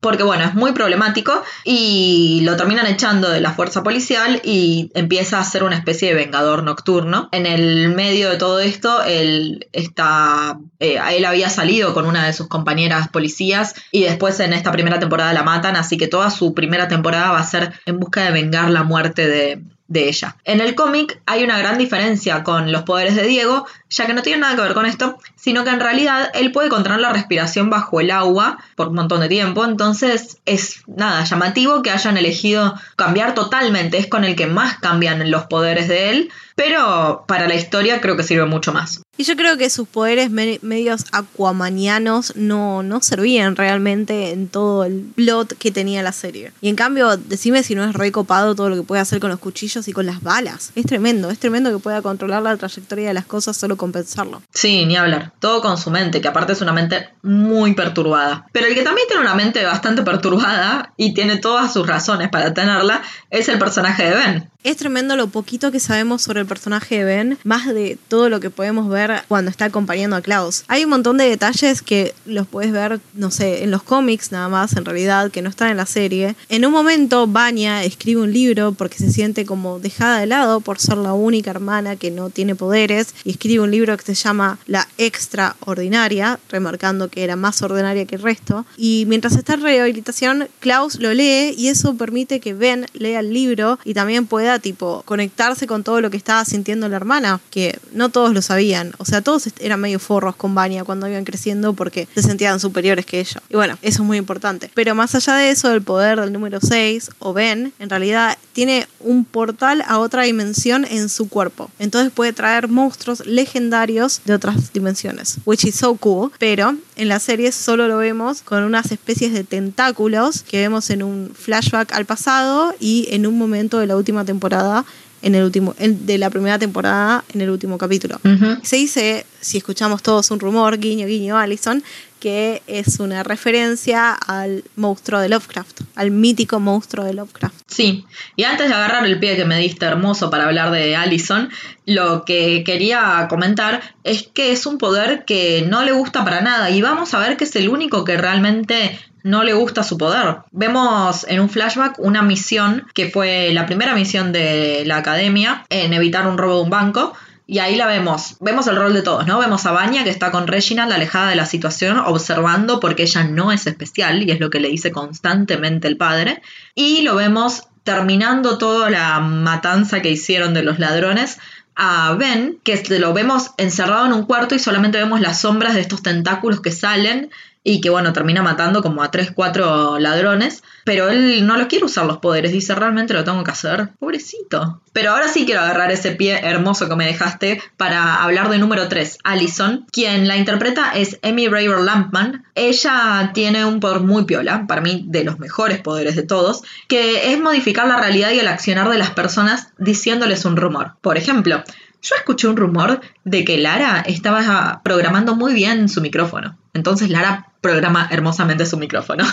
[0.00, 5.40] porque bueno, es muy problemático y lo terminan echando de la fuerza policial y empieza
[5.40, 7.28] a ser una especie de vengador nocturno.
[7.32, 12.32] En el medio de todo esto, él está, eh, él había salido con una de
[12.32, 16.54] sus compañeras policías y después en esta primera temporada la matan, así que toda su
[16.54, 20.36] primera temporada va a ser en busca de vengar la muerte de, de ella.
[20.44, 24.22] En el cómic hay una gran diferencia con los poderes de Diego, ya que no
[24.22, 27.70] tiene nada que ver con esto, sino que en realidad él puede controlar la respiración
[27.70, 32.74] bajo el agua por un montón de tiempo, entonces es nada llamativo que hayan elegido
[32.96, 37.54] cambiar totalmente, es con el que más cambian los poderes de él, pero para la
[37.54, 39.00] historia creo que sirve mucho más.
[39.16, 45.08] Y yo creo que sus poderes medios aquamanianos no, no servían realmente en todo el
[45.14, 46.52] plot que tenía la serie.
[46.60, 49.38] Y en cambio, decime si no es recopado todo lo que puede hacer con los
[49.38, 50.72] cuchillos y con las balas.
[50.74, 54.42] Es tremendo, es tremendo que pueda controlar la trayectoria de las cosas solo con pensarlo.
[54.52, 55.32] Sí, ni hablar.
[55.38, 58.46] Todo con su mente, que aparte es una mente muy perturbada.
[58.52, 62.52] Pero el que también tiene una mente bastante perturbada y tiene todas sus razones para
[62.52, 64.50] tenerla es el personaje de Ben.
[64.64, 68.40] Es tremendo lo poquito que sabemos sobre el personaje de Ben, más de todo lo
[68.40, 70.64] que podemos ver cuando está acompañando a Klaus.
[70.66, 74.48] Hay un montón de detalles que los puedes ver, no sé, en los cómics nada
[74.48, 76.34] más, en realidad, que no están en la serie.
[76.48, 80.80] En un momento, Vanya escribe un libro porque se siente como dejada de lado por
[80.80, 84.58] ser la única hermana que no tiene poderes y escribe un libro que se llama
[84.66, 88.66] La Extraordinaria, remarcando que era más ordinaria que el resto.
[88.76, 93.32] Y mientras está en rehabilitación, Klaus lo lee y eso permite que Ben lea el
[93.32, 97.78] libro y también pueda tipo conectarse con todo lo que estaba sintiendo la hermana, que
[97.92, 98.92] no todos lo sabían.
[98.98, 103.04] O sea, todos eran medio forros con Vania cuando iban creciendo porque se sentían superiores
[103.04, 103.42] que ella.
[103.50, 104.70] Y bueno, eso es muy importante.
[104.74, 108.88] Pero más allá de eso, el poder del número 6, o Ben, en realidad tiene
[108.98, 111.70] un portal a otra dimensión en su cuerpo.
[111.78, 116.32] Entonces puede traer monstruos legendarios de otras dimensiones, which is so cool.
[116.40, 121.04] Pero en la serie solo lo vemos con unas especies de tentáculos que vemos en
[121.04, 124.84] un flashback al pasado y en un momento de la última temporada
[125.22, 128.20] en el último, de la primera temporada en el último capítulo.
[128.62, 131.82] Se dice, si escuchamos todos un rumor, guiño, guiño, Allison,
[132.20, 137.54] que es una referencia al monstruo de Lovecraft, al mítico monstruo de Lovecraft.
[137.66, 141.50] Sí, y antes de agarrar el pie que me diste hermoso para hablar de Allison,
[141.86, 146.70] lo que quería comentar es que es un poder que no le gusta para nada
[146.70, 150.38] y vamos a ver que es el único que realmente no le gusta su poder.
[150.52, 155.92] Vemos en un flashback una misión que fue la primera misión de la academia en
[155.92, 157.14] evitar un robo de un banco.
[157.50, 158.36] Y ahí la vemos.
[158.40, 159.38] Vemos el rol de todos, ¿no?
[159.38, 163.52] Vemos a Vanya que está con Reginald alejada de la situación, observando porque ella no
[163.52, 166.42] es especial, y es lo que le dice constantemente el padre.
[166.74, 171.38] Y lo vemos terminando toda la matanza que hicieron de los ladrones
[171.74, 175.80] a Ben, que lo vemos encerrado en un cuarto y solamente vemos las sombras de
[175.80, 177.30] estos tentáculos que salen
[177.68, 181.84] y que bueno, termina matando como a 3, 4 ladrones, pero él no lo quiere
[181.84, 184.80] usar los poderes, dice, realmente lo tengo que hacer, pobrecito.
[184.94, 188.88] Pero ahora sí quiero agarrar ese pie hermoso que me dejaste para hablar de número
[188.88, 192.46] 3, Allison, quien la interpreta es Emmy Raver Lampman.
[192.54, 197.34] Ella tiene un poder muy piola, para mí de los mejores poderes de todos, que
[197.34, 200.94] es modificar la realidad y el accionar de las personas diciéndoles un rumor.
[201.02, 201.62] Por ejemplo,
[202.00, 206.56] yo escuché un rumor de que Lara estaba programando muy bien su micrófono.
[206.72, 209.24] Entonces Lara programa hermosamente su micrófono.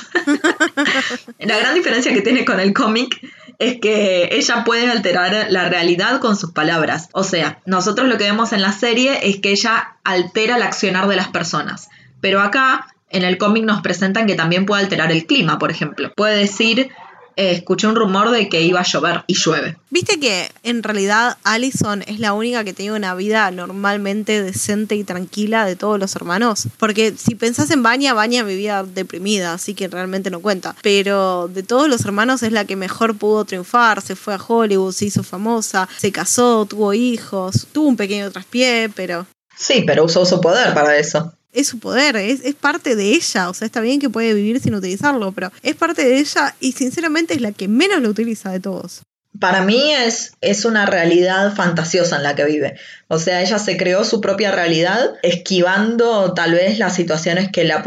[1.39, 3.19] la gran diferencia que tiene con el cómic
[3.59, 7.09] es que ella puede alterar la realidad con sus palabras.
[7.13, 11.07] O sea, nosotros lo que vemos en la serie es que ella altera el accionar
[11.07, 11.89] de las personas.
[12.21, 16.11] Pero acá, en el cómic nos presentan que también puede alterar el clima, por ejemplo.
[16.15, 16.89] Puede decir
[17.36, 19.78] eh, escuché un rumor de que iba a llover y llueve.
[19.89, 25.04] Viste que en realidad Allison es la única que tiene una vida normalmente decente y
[25.04, 26.67] tranquila de todos los hermanos.
[26.78, 30.76] Porque si pensás en Vanya, Vanya vivía deprimida, así que realmente no cuenta.
[30.82, 34.93] Pero de todos los hermanos es la que mejor pudo triunfar, se fue a Hollywood,
[34.93, 39.26] se hizo famosa, se casó, tuvo hijos, tuvo un pequeño traspié, pero...
[39.58, 43.50] Sí, pero usó su poder para eso es su poder, es, es, parte de ella.
[43.50, 46.74] O sea, está bien que puede vivir sin utilizarlo, pero es parte de ella y
[46.74, 49.02] sinceramente es la que menos lo utiliza de todos.
[49.39, 52.80] Para mí es, es una realidad fantasiosa en la que vive.
[53.08, 57.84] O sea, ella se creó su propia realidad esquivando tal vez las situaciones que, la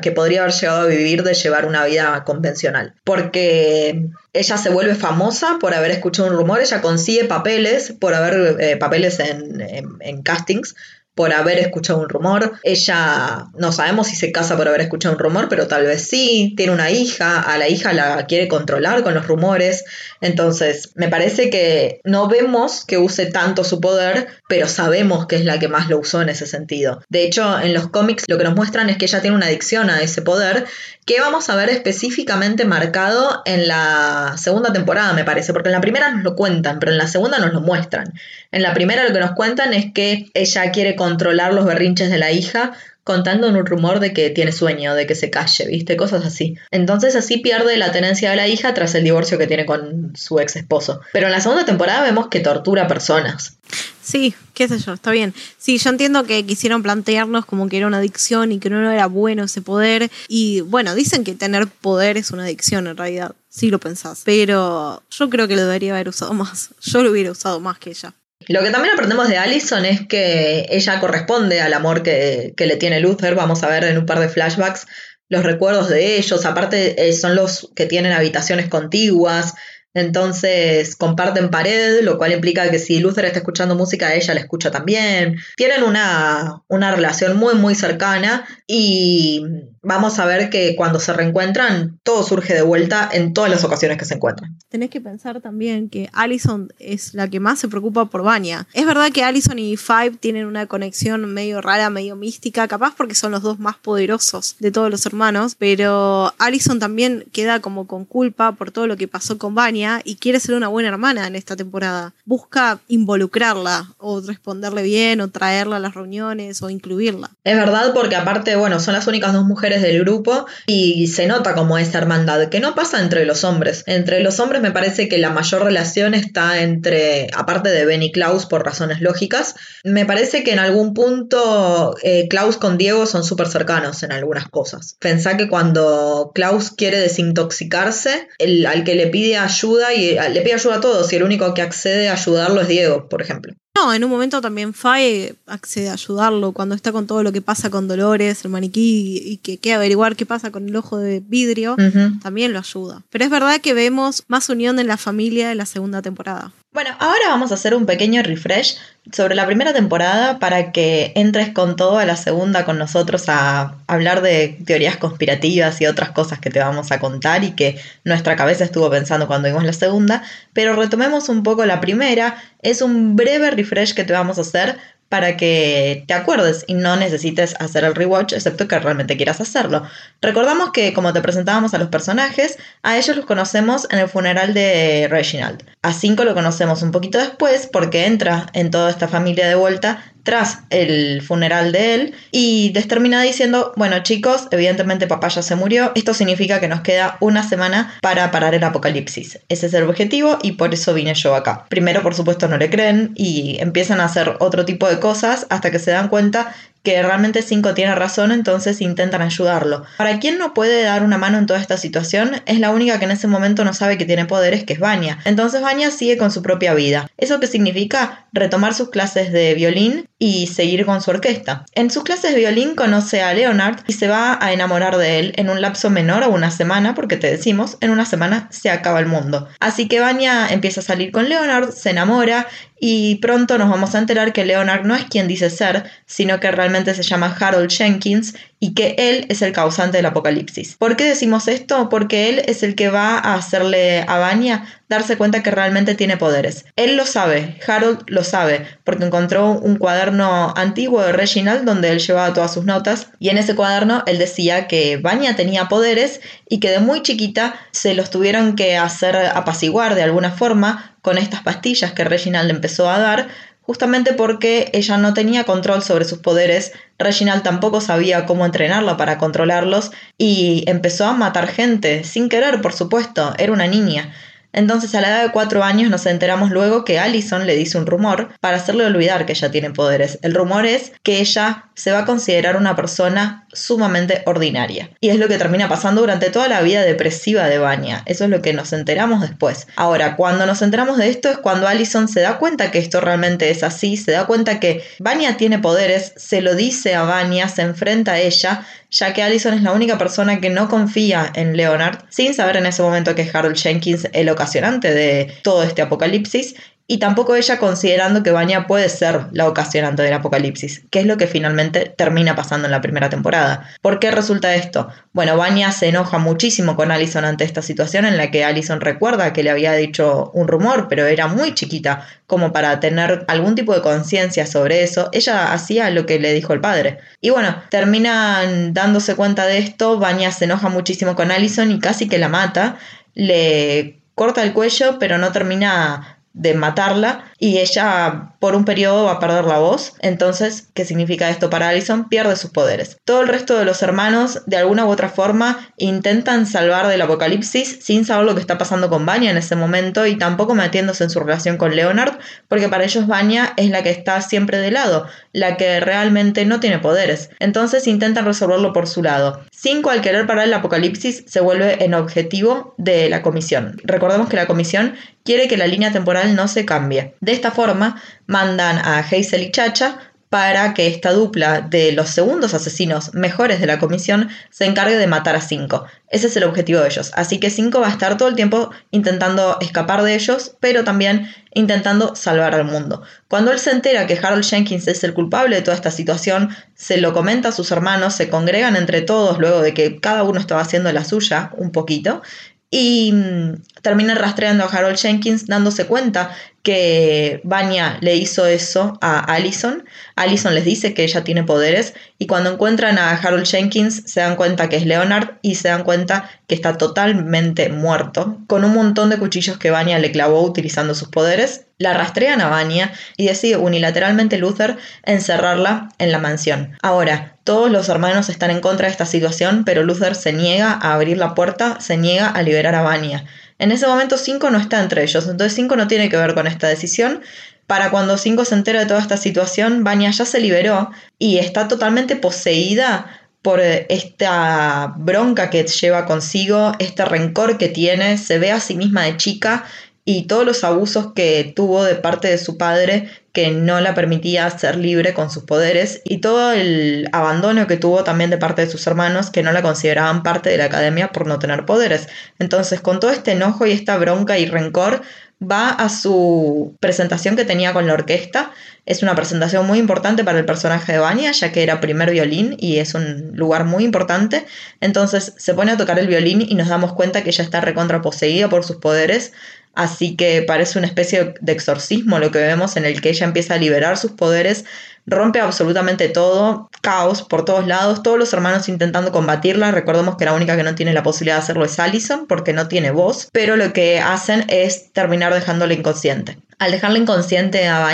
[0.00, 2.94] que podría haber llegado a vivir de llevar una vida convencional.
[3.04, 8.56] Porque ella se vuelve famosa por haber escuchado un rumor, ella consigue papeles, por haber
[8.60, 9.60] eh, papeles en,
[10.00, 10.74] en castings,
[11.16, 12.60] por haber escuchado un rumor.
[12.62, 16.52] Ella no sabemos si se casa por haber escuchado un rumor, pero tal vez sí.
[16.58, 19.86] Tiene una hija, a la hija la quiere controlar con los rumores.
[20.20, 25.44] Entonces, me parece que no vemos que use tanto su poder, pero sabemos que es
[25.44, 27.02] la que más lo usó en ese sentido.
[27.08, 29.90] De hecho, en los cómics lo que nos muestran es que ella tiene una adicción
[29.90, 30.66] a ese poder
[31.04, 35.80] que vamos a ver específicamente marcado en la segunda temporada, me parece, porque en la
[35.80, 38.12] primera nos lo cuentan, pero en la segunda nos lo muestran.
[38.50, 42.18] En la primera lo que nos cuentan es que ella quiere controlar los berrinches de
[42.18, 42.72] la hija
[43.06, 45.96] contando un rumor de que tiene sueño, de que se calle, ¿viste?
[45.96, 46.56] Cosas así.
[46.72, 50.40] Entonces así pierde la tenencia de la hija tras el divorcio que tiene con su
[50.40, 51.00] ex esposo.
[51.12, 53.58] Pero en la segunda temporada vemos que tortura personas.
[54.02, 55.34] Sí, qué sé yo, está bien.
[55.56, 59.06] Sí, yo entiendo que quisieron plantearnos como que era una adicción y que no era
[59.06, 60.10] bueno ese poder.
[60.26, 64.22] Y bueno, dicen que tener poder es una adicción en realidad, sí lo pensás.
[64.24, 66.70] Pero yo creo que lo debería haber usado más.
[66.80, 68.14] Yo lo hubiera usado más que ella.
[68.48, 73.00] Lo que también aprendemos de Allison es que ella corresponde al amor que, le tiene
[73.00, 73.34] Luther.
[73.34, 74.86] Vamos a ver en un par de flashbacks
[75.28, 76.44] los recuerdos de ellos.
[76.46, 79.54] Aparte, eh, son los que tienen habitaciones contiguas.
[79.94, 84.70] Entonces comparten pared, lo cual implica que si Luther está escuchando música, ella la escucha
[84.70, 85.36] también.
[85.56, 89.42] Tienen una, una relación muy, muy cercana y
[89.86, 93.96] vamos a ver que cuando se reencuentran, todo surge de vuelta en todas las ocasiones
[93.96, 94.58] que se encuentran.
[94.68, 98.66] Tenés que pensar también que Allison es la que más se preocupa por Vanya.
[98.74, 103.14] Es verdad que Allison y Five tienen una conexión medio rara, medio mística, capaz porque
[103.14, 108.04] son los dos más poderosos de todos los hermanos, pero Allison también queda como con
[108.04, 111.36] culpa por todo lo que pasó con Vanya y quiere ser una buena hermana en
[111.36, 112.12] esta temporada.
[112.24, 117.30] Busca involucrarla o responderle bien o traerla a las reuniones o incluirla.
[117.44, 121.54] Es verdad porque aparte, bueno, son las únicas dos mujeres del grupo y se nota
[121.54, 123.84] como esa hermandad, que no pasa entre los hombres.
[123.86, 128.12] Entre los hombres me parece que la mayor relación está entre, aparte de Ben y
[128.12, 133.24] Klaus por razones lógicas, me parece que en algún punto eh, Klaus con Diego son
[133.24, 134.96] súper cercanos en algunas cosas.
[135.00, 140.54] Pensá que cuando Klaus quiere desintoxicarse, el, al que le pide ayuda y le pide
[140.54, 143.54] ayuda a todos y el único que accede a ayudarlo es Diego, por ejemplo.
[143.76, 147.42] No, en un momento también Faye accede a ayudarlo cuando está con todo lo que
[147.42, 151.20] pasa con Dolores, el maniquí, y que quiere averiguar qué pasa con el ojo de
[151.20, 151.76] vidrio,
[152.22, 153.02] también lo ayuda.
[153.10, 156.52] Pero es verdad que vemos más unión en la familia en la segunda temporada.
[156.76, 158.76] Bueno, ahora vamos a hacer un pequeño refresh
[159.10, 163.76] sobre la primera temporada para que entres con todo a la segunda con nosotros a
[163.86, 168.36] hablar de teorías conspirativas y otras cosas que te vamos a contar y que nuestra
[168.36, 170.22] cabeza estuvo pensando cuando vimos la segunda.
[170.52, 172.36] Pero retomemos un poco la primera.
[172.60, 174.76] Es un breve refresh que te vamos a hacer
[175.08, 179.84] para que te acuerdes y no necesites hacer el rewatch, excepto que realmente quieras hacerlo.
[180.20, 184.54] Recordamos que como te presentábamos a los personajes, a ellos los conocemos en el funeral
[184.54, 185.62] de Reginald.
[185.82, 190.02] A Cinco lo conocemos un poquito después porque entra en toda esta familia de vuelta
[190.26, 195.54] tras el funeral de él y les termina diciendo, bueno chicos, evidentemente papá ya se
[195.54, 199.38] murió, esto significa que nos queda una semana para parar el apocalipsis.
[199.48, 201.64] Ese es el objetivo y por eso vine yo acá.
[201.68, 205.70] Primero, por supuesto, no le creen y empiezan a hacer otro tipo de cosas hasta
[205.70, 206.54] que se dan cuenta
[206.86, 209.82] que realmente Cinco tiene razón, entonces intentan ayudarlo.
[209.96, 213.06] Para quien no puede dar una mano en toda esta situación, es la única que
[213.06, 215.18] en ese momento no sabe que tiene poderes, que es Vania.
[215.24, 217.10] Entonces Vania sigue con su propia vida.
[217.16, 218.28] ¿Eso qué significa?
[218.32, 221.64] Retomar sus clases de violín y seguir con su orquesta.
[221.72, 225.32] En sus clases de violín conoce a Leonard y se va a enamorar de él
[225.34, 229.00] en un lapso menor a una semana, porque te decimos, en una semana se acaba
[229.00, 229.48] el mundo.
[229.58, 232.46] Así que Vania empieza a salir con Leonard, se enamora
[232.78, 236.50] y pronto nos vamos a enterar que Leonard no es quien dice ser, sino que
[236.50, 240.76] realmente se llama Harold Jenkins y que él es el causante del apocalipsis.
[240.76, 241.88] ¿Por qué decimos esto?
[241.88, 246.16] Porque él es el que va a hacerle a Vanya darse cuenta que realmente tiene
[246.16, 246.64] poderes.
[246.76, 251.98] Él lo sabe, Harold lo sabe, porque encontró un cuaderno antiguo de Reginald donde él
[251.98, 256.60] llevaba todas sus notas y en ese cuaderno él decía que Vanya tenía poderes y
[256.60, 261.42] que de muy chiquita se los tuvieron que hacer apaciguar de alguna forma con estas
[261.42, 263.28] pastillas que Reginald empezó a dar
[263.66, 269.18] justamente porque ella no tenía control sobre sus poderes, Reginald tampoco sabía cómo entrenarla para
[269.18, 274.14] controlarlos y empezó a matar gente, sin querer, por supuesto, era una niña.
[274.56, 277.86] Entonces a la edad de cuatro años nos enteramos luego que Allison le dice un
[277.86, 280.18] rumor para hacerle olvidar que ella tiene poderes.
[280.22, 284.90] El rumor es que ella se va a considerar una persona sumamente ordinaria.
[285.00, 288.02] Y es lo que termina pasando durante toda la vida depresiva de Vanya.
[288.06, 289.66] Eso es lo que nos enteramos después.
[289.76, 293.50] Ahora, cuando nos enteramos de esto es cuando Allison se da cuenta que esto realmente
[293.50, 297.60] es así, se da cuenta que Vanya tiene poderes, se lo dice a Vanya, se
[297.60, 298.66] enfrenta a ella
[298.98, 302.66] ya que Allison es la única persona que no confía en Leonard, sin saber en
[302.66, 306.54] ese momento que es Harold Jenkins el ocasionante de todo este apocalipsis,
[306.88, 311.16] y tampoco ella considerando que Vanya puede ser la ocasionante del apocalipsis, que es lo
[311.16, 313.68] que finalmente termina pasando en la primera temporada.
[313.82, 314.88] ¿Por qué resulta esto?
[315.12, 319.32] Bueno, Vanya se enoja muchísimo con Allison ante esta situación en la que Allison recuerda
[319.32, 323.74] que le había dicho un rumor, pero era muy chiquita como para tener algún tipo
[323.74, 325.08] de conciencia sobre eso.
[325.12, 326.98] Ella hacía lo que le dijo el padre.
[327.20, 332.08] Y bueno, terminan dándose cuenta de esto, Vanya se enoja muchísimo con Allison y casi
[332.08, 332.78] que la mata,
[333.14, 339.12] le corta el cuello, pero no termina de matarla y ella por un periodo va
[339.12, 339.94] a perder la voz.
[340.00, 342.08] Entonces, ¿qué significa esto para Allison?
[342.08, 342.98] Pierde sus poderes.
[343.04, 347.78] Todo el resto de los hermanos, de alguna u otra forma, intentan salvar del apocalipsis
[347.82, 351.10] sin saber lo que está pasando con Vanya en ese momento y tampoco metiéndose en
[351.10, 352.18] su relación con Leonard,
[352.48, 355.06] porque para ellos Vanya es la que está siempre de lado.
[355.36, 357.28] La que realmente no tiene poderes.
[357.40, 359.42] Entonces intentan resolverlo por su lado.
[359.52, 363.76] 5 al querer parar el apocalipsis se vuelve en objetivo de la comisión.
[363.84, 367.12] Recordemos que la comisión quiere que la línea temporal no se cambie.
[367.20, 369.98] De esta forma, mandan a Hazel y Chacha
[370.28, 375.06] para que esta dupla de los segundos asesinos mejores de la comisión se encargue de
[375.06, 375.86] matar a Cinco.
[376.08, 377.12] Ese es el objetivo de ellos.
[377.14, 381.32] Así que Cinco va a estar todo el tiempo intentando escapar de ellos, pero también
[381.54, 383.02] intentando salvar al mundo.
[383.28, 386.98] Cuando él se entera que Harold Jenkins es el culpable de toda esta situación, se
[386.98, 390.60] lo comenta a sus hermanos, se congregan entre todos luego de que cada uno estaba
[390.60, 392.22] haciendo la suya un poquito,
[392.70, 396.30] y mm, termina rastreando a Harold Jenkins dándose cuenta
[396.66, 399.84] que Vanya le hizo eso a Allison.
[400.16, 404.34] Allison les dice que ella tiene poderes y cuando encuentran a Harold Jenkins se dan
[404.34, 409.10] cuenta que es Leonard y se dan cuenta que está totalmente muerto, con un montón
[409.10, 411.66] de cuchillos que Vanya le clavó utilizando sus poderes.
[411.78, 416.76] La rastrean a Vanya y decide unilateralmente Luther encerrarla en la mansión.
[416.82, 420.94] Ahora, todos los hermanos están en contra de esta situación, pero Luther se niega a
[420.94, 423.24] abrir la puerta, se niega a liberar a Vanya.
[423.58, 426.46] En ese momento 5 no está entre ellos, entonces 5 no tiene que ver con
[426.46, 427.22] esta decisión.
[427.66, 431.66] Para cuando 5 se entera de toda esta situación, Vanya ya se liberó y está
[431.66, 433.06] totalmente poseída
[433.42, 439.04] por esta bronca que lleva consigo, este rencor que tiene, se ve a sí misma
[439.04, 439.64] de chica
[440.08, 444.48] y todos los abusos que tuvo de parte de su padre que no la permitía
[444.48, 448.70] ser libre con sus poderes y todo el abandono que tuvo también de parte de
[448.70, 452.08] sus hermanos que no la consideraban parte de la academia por no tener poderes.
[452.38, 455.02] Entonces, con todo este enojo y esta bronca y rencor,
[455.42, 458.52] va a su presentación que tenía con la orquesta.
[458.86, 462.56] Es una presentación muy importante para el personaje de Vanya, ya que era primer violín
[462.58, 464.46] y es un lugar muy importante.
[464.80, 468.48] Entonces se pone a tocar el violín y nos damos cuenta que ella está recontraposeída
[468.48, 469.32] por sus poderes.
[469.76, 473.54] Así que parece una especie de exorcismo lo que vemos en el que ella empieza
[473.54, 474.64] a liberar sus poderes,
[475.04, 479.72] rompe absolutamente todo, caos por todos lados, todos los hermanos intentando combatirla.
[479.72, 482.68] Recordemos que la única que no tiene la posibilidad de hacerlo es Allison porque no
[482.68, 486.38] tiene voz, pero lo que hacen es terminar dejándola inconsciente.
[486.58, 487.86] Al dejarla inconsciente a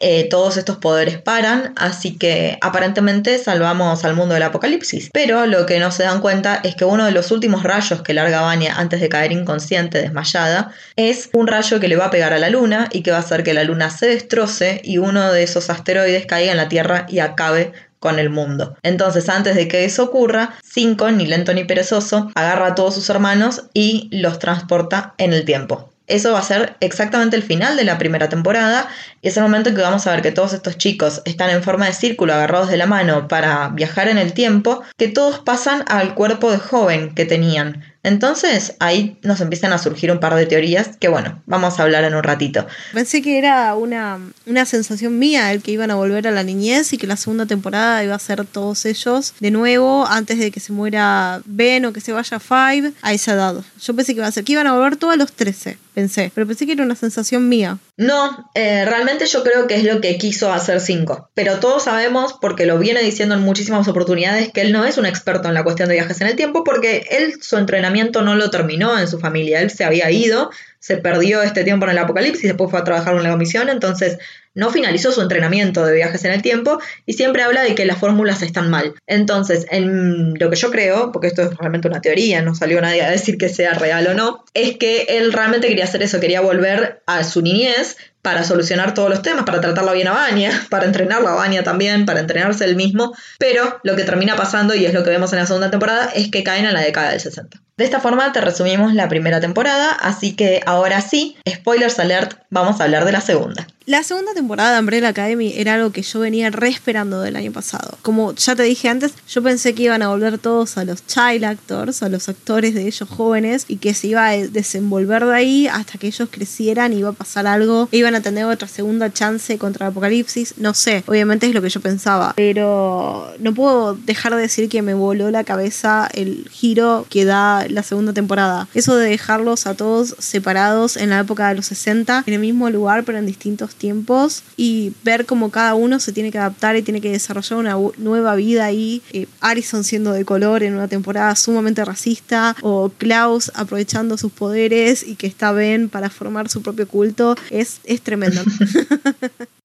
[0.00, 5.10] eh, todos estos poderes paran, así que aparentemente salvamos al mundo del apocalipsis.
[5.12, 8.12] Pero lo que no se dan cuenta es que uno de los últimos rayos que
[8.12, 12.32] larga Vanya antes de caer inconsciente, desmayada, es un rayo que le va a pegar
[12.32, 15.32] a la luna y que va a hacer que la luna se destroce y uno
[15.32, 18.76] de esos asteroides caiga en la Tierra y acabe con el mundo.
[18.82, 23.08] Entonces, antes de que eso ocurra, Cinco, ni lento ni perezoso, agarra a todos sus
[23.08, 25.90] hermanos y los transporta en el tiempo.
[26.06, 28.88] Eso va a ser exactamente el final de la primera temporada
[29.22, 31.62] y es el momento en que vamos a ver que todos estos chicos están en
[31.62, 35.84] forma de círculo agarrados de la mano para viajar en el tiempo, que todos pasan
[35.88, 37.82] al cuerpo de joven que tenían.
[38.06, 42.04] Entonces ahí nos empiezan a surgir un par de teorías que bueno, vamos a hablar
[42.04, 42.64] en un ratito.
[42.94, 46.92] Pensé que era una, una sensación mía el que iban a volver a la niñez
[46.92, 50.60] y que la segunda temporada iba a ser todos ellos de nuevo antes de que
[50.60, 53.56] se muera Ben o que se vaya Five a esa edad.
[53.82, 56.46] Yo pensé que iba a ser que iban a volver todos los 13, pensé, pero
[56.46, 57.78] pensé que era una sensación mía.
[57.96, 61.30] No, eh, realmente yo creo que es lo que quiso hacer Cinco.
[61.32, 65.06] Pero todos sabemos, porque lo viene diciendo en muchísimas oportunidades, que él no es un
[65.06, 68.50] experto en la cuestión de viajes en el tiempo, porque él su entrenamiento no lo
[68.50, 69.62] terminó en su familia.
[69.62, 70.50] Él se había ido,
[70.86, 74.18] se perdió este tiempo en el apocalipsis, después fue a trabajar en la comisión, entonces
[74.54, 77.98] no finalizó su entrenamiento de viajes en el tiempo y siempre habla de que las
[77.98, 78.94] fórmulas están mal.
[79.08, 83.02] Entonces, en lo que yo creo, porque esto es realmente una teoría, no salió nadie
[83.02, 86.40] a decir que sea real o no, es que él realmente quería hacer eso, quería
[86.40, 90.86] volver a su niñez para solucionar todos los temas, para tratarla bien a Vania, para
[90.86, 94.94] entrenarla a Vania también, para entrenarse él mismo, pero lo que termina pasando, y es
[94.94, 97.65] lo que vemos en la segunda temporada, es que caen en la década del 60.
[97.78, 102.80] De esta forma te resumimos la primera temporada, así que ahora sí, spoilers alert, vamos
[102.80, 103.66] a hablar de la segunda.
[103.84, 107.52] La segunda temporada de Umbrella Academy era algo que yo venía re esperando del año
[107.52, 107.98] pasado.
[108.02, 111.44] Como ya te dije antes, yo pensé que iban a volver todos a los child
[111.44, 115.68] actors, a los actores de ellos jóvenes, y que se iba a desenvolver de ahí
[115.68, 119.86] hasta que ellos crecieran, iba a pasar algo, iban a tener otra segunda chance contra
[119.86, 120.54] el apocalipsis.
[120.56, 124.82] No sé, obviamente es lo que yo pensaba, pero no puedo dejar de decir que
[124.82, 128.68] me voló la cabeza el giro que da la segunda temporada.
[128.74, 132.68] Eso de dejarlos a todos separados en la época de los 60, en el mismo
[132.70, 136.82] lugar, pero en distintos tiempos y ver cómo cada uno se tiene que adaptar y
[136.82, 139.02] tiene que desarrollar una nueva vida ahí.
[139.12, 145.06] Eh, Harrison siendo de color en una temporada sumamente racista o Klaus aprovechando sus poderes
[145.06, 148.42] y que está Ben para formar su propio culto es, es tremendo.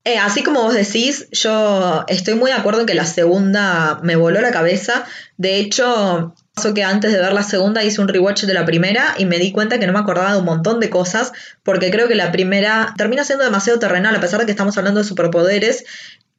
[0.03, 4.15] Eh, así como vos decís, yo estoy muy de acuerdo en que la segunda me
[4.15, 5.05] voló la cabeza.
[5.37, 9.15] De hecho, pasó que antes de ver la segunda hice un rewatch de la primera
[9.17, 11.31] y me di cuenta que no me acordaba de un montón de cosas,
[11.63, 14.99] porque creo que la primera termina siendo demasiado terrenal, a pesar de que estamos hablando
[14.99, 15.85] de superpoderes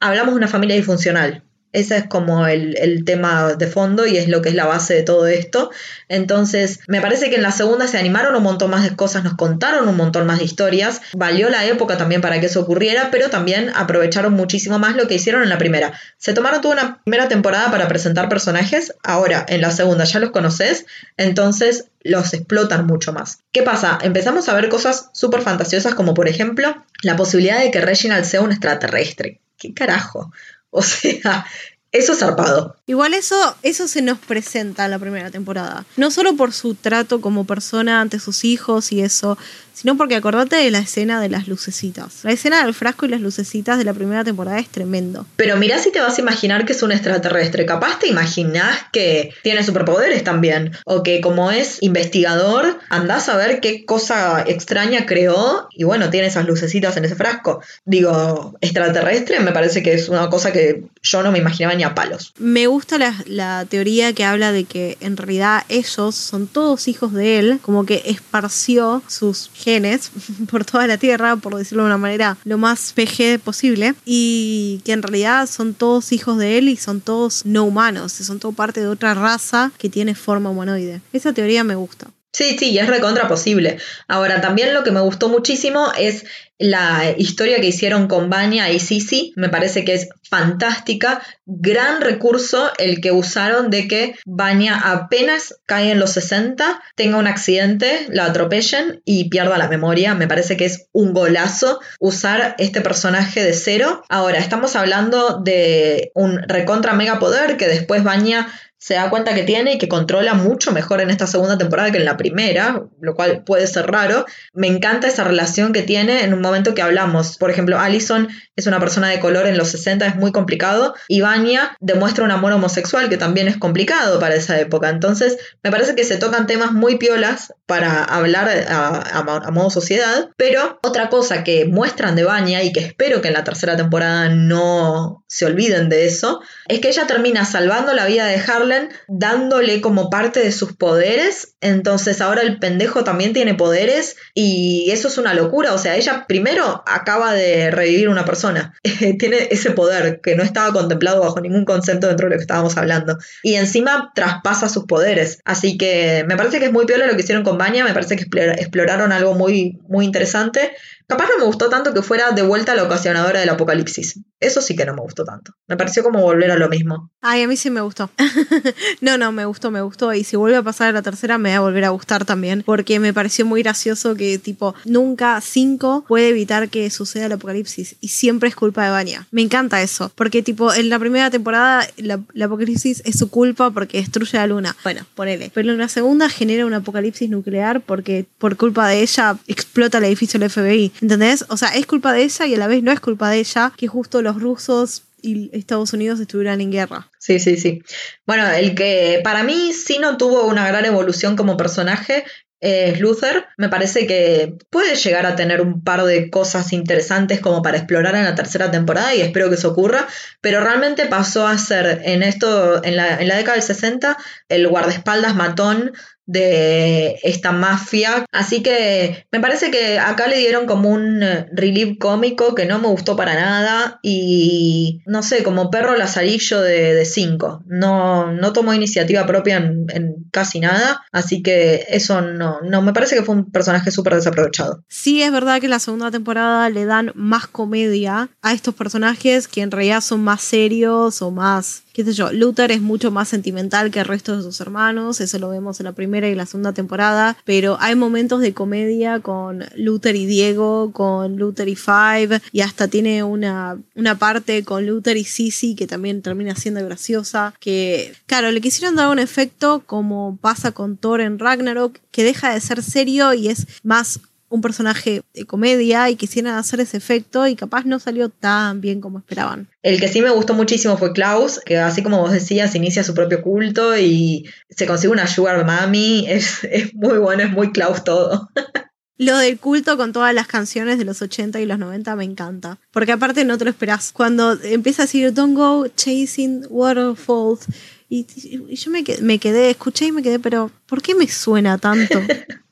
[0.00, 1.42] hablamos de una familia disfuncional.
[1.72, 4.94] Ese es como el, el, tema de fondo y es lo que es la base
[4.94, 5.70] de todo esto.
[6.08, 9.34] Entonces, me parece que en la segunda se animaron un montón más de cosas, nos
[9.34, 11.00] contaron un montón más de historias.
[11.14, 15.14] Valió la época también para que eso ocurriera, pero también aprovecharon muchísimo más lo que
[15.14, 15.92] hicieron en la primera.
[16.18, 20.30] Se tomaron toda una primera temporada para presentar personajes, ahora en la segunda ya los
[20.30, 23.38] conoces, entonces los explotan mucho más.
[23.52, 23.98] ¿Qué pasa?
[24.02, 28.42] Empezamos a ver cosas súper fantasiosas como por ejemplo la posibilidad de que Reginald sea
[28.42, 29.40] un extraterrestre.
[29.58, 30.32] ¿Qué carajo?
[30.74, 31.46] O sea,
[31.92, 32.74] eso es zarpado.
[32.86, 35.84] Igual eso, eso se nos presenta en la primera temporada.
[35.98, 39.36] No solo por su trato como persona ante sus hijos y eso,
[39.72, 42.20] sino porque acordate de la escena de las lucecitas.
[42.24, 45.26] La escena del frasco y las lucecitas de la primera temporada es tremendo.
[45.36, 47.66] Pero mirá si te vas a imaginar que es un extraterrestre.
[47.66, 50.72] Capaz te imaginás que tiene superpoderes también.
[50.84, 56.26] O que como es investigador, andás a ver qué cosa extraña creó y bueno, tiene
[56.28, 57.62] esas lucecitas en ese frasco.
[57.84, 61.94] Digo, extraterrestre me parece que es una cosa que yo no me imaginaba ni a
[61.94, 62.34] palos.
[62.38, 67.12] Me gusta la, la teoría que habla de que en realidad ellos son todos hijos
[67.12, 70.10] de él, como que esparció sus genes
[70.50, 74.92] por toda la Tierra, por decirlo de una manera lo más PG posible, y que
[74.92, 78.80] en realidad son todos hijos de él y son todos no humanos, son todo parte
[78.80, 81.00] de otra raza que tiene forma humanoide.
[81.12, 82.08] Esa teoría me gusta.
[82.34, 83.76] Sí, sí, es recontra posible.
[84.08, 86.24] Ahora, también lo que me gustó muchísimo es
[86.58, 89.34] la historia que hicieron con Banya y Sisi.
[89.36, 91.20] Me parece que es fantástica.
[91.44, 97.26] Gran recurso el que usaron de que Banya apenas cae en los 60, tenga un
[97.26, 100.14] accidente, la atropellen y pierda la memoria.
[100.14, 104.04] Me parece que es un golazo usar este personaje de cero.
[104.08, 108.48] Ahora, estamos hablando de un recontra mega poder que después Banya
[108.82, 111.98] se da cuenta que tiene y que controla mucho mejor en esta segunda temporada que
[111.98, 114.26] en la primera, lo cual puede ser raro.
[114.54, 117.38] Me encanta esa relación que tiene en un momento que hablamos.
[117.38, 118.26] Por ejemplo, Allison
[118.56, 122.32] es una persona de color en los 60, es muy complicado, y Vanya demuestra un
[122.32, 124.88] amor homosexual que también es complicado para esa época.
[124.88, 130.80] Entonces, me parece que se tocan temas muy piolas para hablar a, modo sociedad, pero
[130.82, 135.24] otra cosa que muestran de Vanya y que espero que en la tercera temporada no
[135.28, 138.71] se olviden de eso, es que ella termina salvando la vida de Harley
[139.08, 141.54] dándole como parte de sus poderes.
[141.60, 145.74] Entonces ahora el pendejo también tiene poderes y eso es una locura.
[145.74, 148.74] O sea, ella primero acaba de revivir una persona.
[149.18, 152.76] tiene ese poder que no estaba contemplado bajo ningún concepto dentro de lo que estábamos
[152.76, 153.18] hablando.
[153.42, 155.40] Y encima traspasa sus poderes.
[155.44, 157.84] Así que me parece que es muy peor lo que hicieron con Baña.
[157.84, 158.24] Me parece que
[158.58, 160.72] exploraron algo muy, muy interesante.
[161.12, 164.18] Capaz no me gustó tanto que fuera de vuelta la ocasionadora del apocalipsis.
[164.40, 165.52] Eso sí que no me gustó tanto.
[165.68, 167.10] Me pareció como volver a lo mismo.
[167.20, 168.10] Ay, a mí sí me gustó.
[169.02, 170.12] no, no, me gustó, me gustó.
[170.14, 172.62] Y si vuelve a pasar a la tercera, me va a volver a gustar también.
[172.64, 177.96] Porque me pareció muy gracioso que, tipo, nunca cinco puede evitar que suceda el apocalipsis.
[178.00, 179.28] Y siempre es culpa de Vanya.
[179.30, 180.10] Me encanta eso.
[180.14, 184.76] Porque, tipo, en la primera temporada, el apocalipsis es su culpa porque destruye la luna.
[184.82, 185.50] Bueno, ponele.
[185.52, 190.04] Pero en la segunda genera un apocalipsis nuclear porque por culpa de ella explota el
[190.04, 190.92] edificio del FBI.
[191.02, 191.44] ¿Entendés?
[191.48, 193.72] O sea, es culpa de ella y a la vez no es culpa de ella
[193.76, 197.10] que justo los rusos y Estados Unidos estuvieran en guerra.
[197.18, 197.82] Sí, sí, sí.
[198.24, 202.24] Bueno, el que para mí sí no tuvo una gran evolución como personaje
[202.60, 203.46] es Luther.
[203.56, 208.14] Me parece que puede llegar a tener un par de cosas interesantes como para explorar
[208.14, 210.06] en la tercera temporada y espero que eso ocurra,
[210.40, 214.16] pero realmente pasó a ser en esto, en la, en la década del 60,
[214.48, 215.92] el guardaespaldas matón
[216.26, 218.24] de esta mafia.
[218.32, 222.78] Así que me parece que acá le dieron como un eh, relief cómico que no
[222.78, 227.64] me gustó para nada y no sé, como perro lazarillo de 5.
[227.66, 229.86] No, no tomó iniciativa propia en,
[230.30, 234.84] casi nada, así que eso no, no, me parece que fue un personaje súper desaprovechado.
[234.88, 239.62] Sí, es verdad que la segunda temporada le dan más comedia a estos personajes que
[239.62, 243.90] en realidad son más serios o más qué sé yo, Luther es mucho más sentimental
[243.90, 246.72] que el resto de sus hermanos, eso lo vemos en la primera y la segunda
[246.72, 252.60] temporada, pero hay momentos de comedia con Luther y Diego, con Luther y Five, y
[252.60, 258.14] hasta tiene una, una parte con Luther y Sissy que también termina siendo graciosa, que
[258.26, 262.60] claro, le quisieron dar un efecto como pasa con Thor en Ragnarok, que deja de
[262.60, 264.20] ser serio y es más
[264.52, 269.00] un personaje de comedia y quisieran hacer ese efecto y capaz no salió tan bien
[269.00, 269.70] como esperaban.
[269.82, 273.14] El que sí me gustó muchísimo fue Klaus, que así como vos decías, inicia su
[273.14, 276.26] propio culto y se consigue una sugar mami.
[276.28, 278.50] Es, es muy bueno, es muy Klaus todo.
[279.16, 282.78] Lo del culto con todas las canciones de los 80 y los 90 me encanta.
[282.90, 284.10] Porque aparte no te lo esperás.
[284.12, 287.66] Cuando empieza a decir Don't go chasing waterfalls.
[288.08, 288.26] Y,
[288.68, 292.20] y yo me quedé, escuché y me quedé, pero ¿por qué me suena tanto?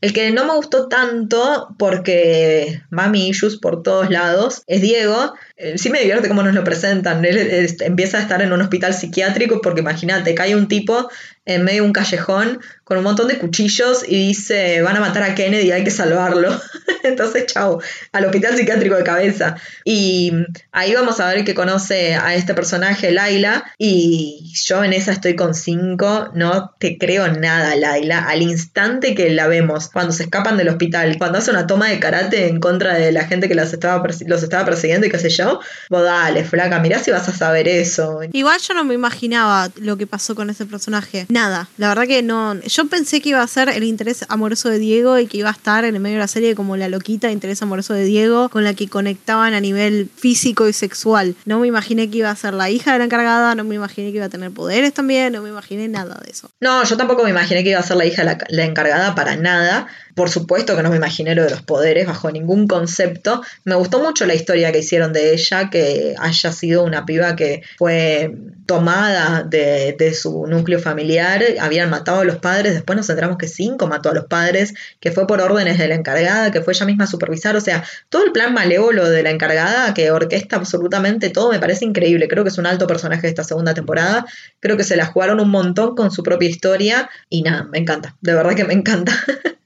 [0.00, 5.32] El que no me gustó tanto porque mami issues por todos lados es Diego.
[5.56, 7.24] Eh, sí me divierte cómo nos lo presentan.
[7.24, 11.08] Él empieza a estar en un hospital psiquiátrico porque imagínate, cae un tipo
[11.46, 15.22] en medio de un callejón con un montón de cuchillos y dice, van a matar
[15.22, 16.58] a Kennedy hay que salvarlo.
[17.02, 17.80] Entonces, chao,
[18.12, 19.56] al hospital psiquiátrico de cabeza.
[19.84, 20.32] Y
[20.72, 25.34] ahí vamos a ver que conoce a este personaje, Laila, y yo en esa estoy
[25.36, 28.24] con cinco, no te creo nada, Laila.
[28.26, 32.00] Al instante que la vemos, cuando se escapan del hospital, cuando hace una toma de
[32.00, 35.30] karate en contra de la gente que los estaba, los estaba persiguiendo y qué sé
[35.30, 38.20] yo, vos dale, flaca, mirá si vas a saber eso.
[38.32, 41.26] Igual yo no me imaginaba lo que pasó con ese personaje.
[41.34, 42.54] Nada, la verdad que no.
[42.60, 45.52] Yo pensé que iba a ser el interés amoroso de Diego y que iba a
[45.52, 48.62] estar en el medio de la serie como la loquita interés amoroso de Diego con
[48.62, 51.34] la que conectaban a nivel físico y sexual.
[51.44, 54.12] No me imaginé que iba a ser la hija de la encargada, no me imaginé
[54.12, 56.50] que iba a tener poderes también, no me imaginé nada de eso.
[56.60, 59.34] No, yo tampoco me imaginé que iba a ser la hija de la, encargada para
[59.34, 59.88] nada.
[60.14, 63.42] Por supuesto que no me imaginé lo de los poderes bajo ningún concepto.
[63.64, 67.62] Me gustó mucho la historia que hicieron de ella, que haya sido una piba que
[67.76, 68.32] fue
[68.66, 71.23] tomada de, su núcleo familiar,
[71.60, 75.12] habían matado a los padres, después nos enteramos que cinco mató a los padres, que
[75.12, 78.24] fue por órdenes de la encargada, que fue ella misma a supervisar, o sea, todo
[78.24, 82.50] el plan malévolo de la encargada que orquesta absolutamente todo me parece increíble, creo que
[82.50, 84.26] es un alto personaje de esta segunda temporada,
[84.60, 88.16] creo que se la jugaron un montón con su propia historia y nada, me encanta,
[88.20, 89.12] de verdad que me encanta.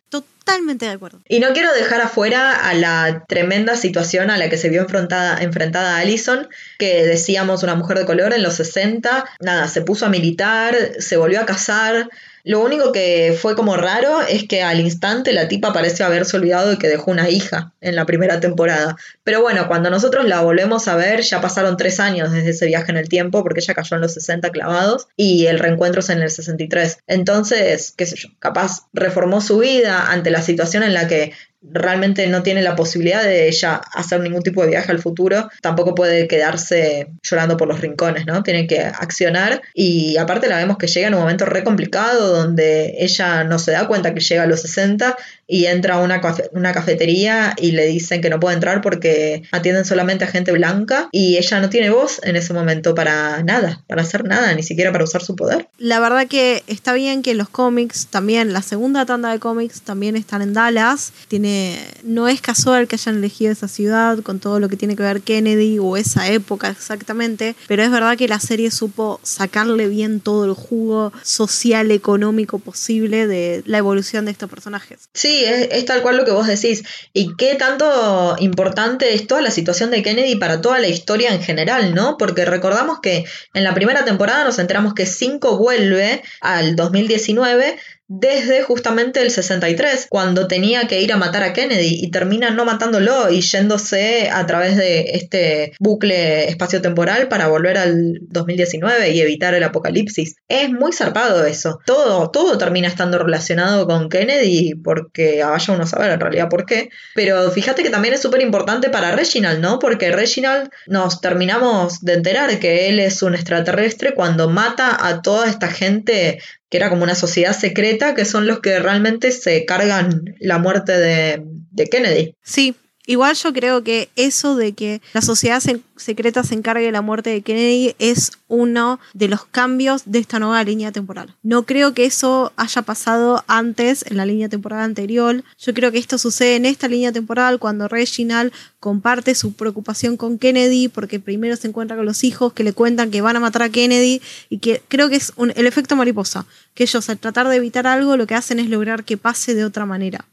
[0.49, 1.21] Totalmente de acuerdo.
[1.29, 5.43] Y no quiero dejar afuera a la tremenda situación a la que se vio enfrentada,
[5.43, 10.09] enfrentada Allison, que decíamos una mujer de color en los 60, nada, se puso a
[10.09, 12.09] militar, se volvió a casar,
[12.45, 16.71] lo único que fue como raro es que al instante la tipa parece haberse olvidado
[16.71, 18.97] de que dejó una hija en la primera temporada.
[19.25, 22.91] Pero bueno, cuando nosotros la volvemos a ver, ya pasaron tres años desde ese viaje
[22.91, 26.23] en el tiempo, porque ella cayó en los 60 clavados y el reencuentro es en
[26.23, 26.99] el 63.
[27.07, 32.27] Entonces, qué sé yo, capaz reformó su vida ante la situación en la que realmente
[32.29, 36.29] no tiene la posibilidad de ella hacer ningún tipo de viaje al futuro, tampoco puede
[36.29, 38.43] quedarse llorando por los rincones, ¿no?
[38.43, 42.95] Tiene que accionar y aparte la vemos que llega en un momento re complicado donde
[42.99, 45.17] ella no se da cuenta que llega a los 60
[45.49, 46.21] y entra a una,
[46.53, 51.09] una cafetería y le dicen que no puede entrar porque atienden solamente a gente blanca
[51.11, 54.93] y ella no tiene voz en ese momento para nada, para hacer nada, ni siquiera
[54.93, 55.69] para usar su poder.
[55.79, 60.17] La verdad que está bien que los cómics también, la segunda tanda de cómics también
[60.17, 64.69] están en Dallas, tiene, no es casual que hayan elegido esa ciudad con todo lo
[64.69, 68.71] que tiene que ver Kennedy o esa época exactamente, pero es verdad que la serie
[68.71, 75.09] supo sacarle bien todo el jugo social, económico posible de la evolución de estos personajes.
[75.15, 76.85] Sí, es, tal cual lo que vos decís.
[77.13, 81.43] Y qué tanto importante es toda la situación de Kennedy para toda la historia en
[81.43, 82.17] general, ¿no?
[82.17, 83.25] Porque recordamos que
[83.55, 87.79] en la primera temporada nos enteramos que 5 vuelve al 2019
[88.09, 92.65] desde justamente el 63, cuando tenía que ir a matar a Kennedy y termina no
[92.65, 99.55] matándolo y yéndose a través de este bucle espacio-temporal para volver al 2019 y evitar
[99.55, 100.37] el apocalipsis.
[100.49, 101.81] Es muy zarpado eso.
[101.85, 106.65] Todo, todo termina estando relacionado con Kennedy porque vaya uno a saber en realidad por
[106.65, 106.89] qué.
[107.15, 109.79] Pero fíjate que también es súper importante para Reginald, ¿no?
[109.79, 115.47] Porque Reginald nos terminamos de enterar que él es un extraterrestre cuando mata a toda
[115.49, 120.35] esta gente que era como una sociedad secreta, que son los que realmente se cargan
[120.39, 122.35] la muerte de, de Kennedy.
[122.43, 122.75] Sí,
[123.09, 125.63] Igual yo creo que eso de que la sociedad
[125.97, 130.39] secreta se encargue de la muerte de Kennedy es uno de los cambios de esta
[130.39, 131.35] nueva línea temporal.
[131.43, 135.43] No creo que eso haya pasado antes en la línea temporal anterior.
[135.59, 140.37] Yo creo que esto sucede en esta línea temporal cuando Reginald comparte su preocupación con
[140.37, 143.63] Kennedy porque primero se encuentra con los hijos que le cuentan que van a matar
[143.63, 146.45] a Kennedy y que creo que es el efecto mariposa,
[146.75, 149.65] que ellos al tratar de evitar algo lo que hacen es lograr que pase de
[149.65, 150.27] otra manera.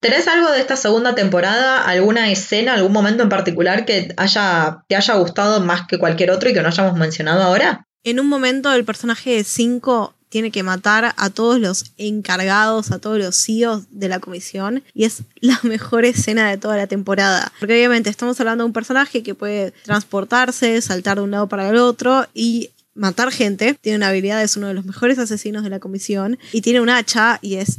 [0.00, 4.94] ¿Tenés algo de esta segunda temporada, alguna escena, algún momento en particular que haya, te
[4.94, 7.86] haya gustado más que cualquier otro y que no hayamos mencionado ahora?
[8.04, 12.98] En un momento el personaje de 5 tiene que matar a todos los encargados, a
[12.98, 17.52] todos los CEOs de la comisión y es la mejor escena de toda la temporada.
[17.58, 21.68] Porque obviamente estamos hablando de un personaje que puede transportarse, saltar de un lado para
[21.68, 23.74] el otro y matar gente.
[23.80, 26.90] Tiene una habilidad, es uno de los mejores asesinos de la comisión y tiene un
[26.90, 27.78] hacha y es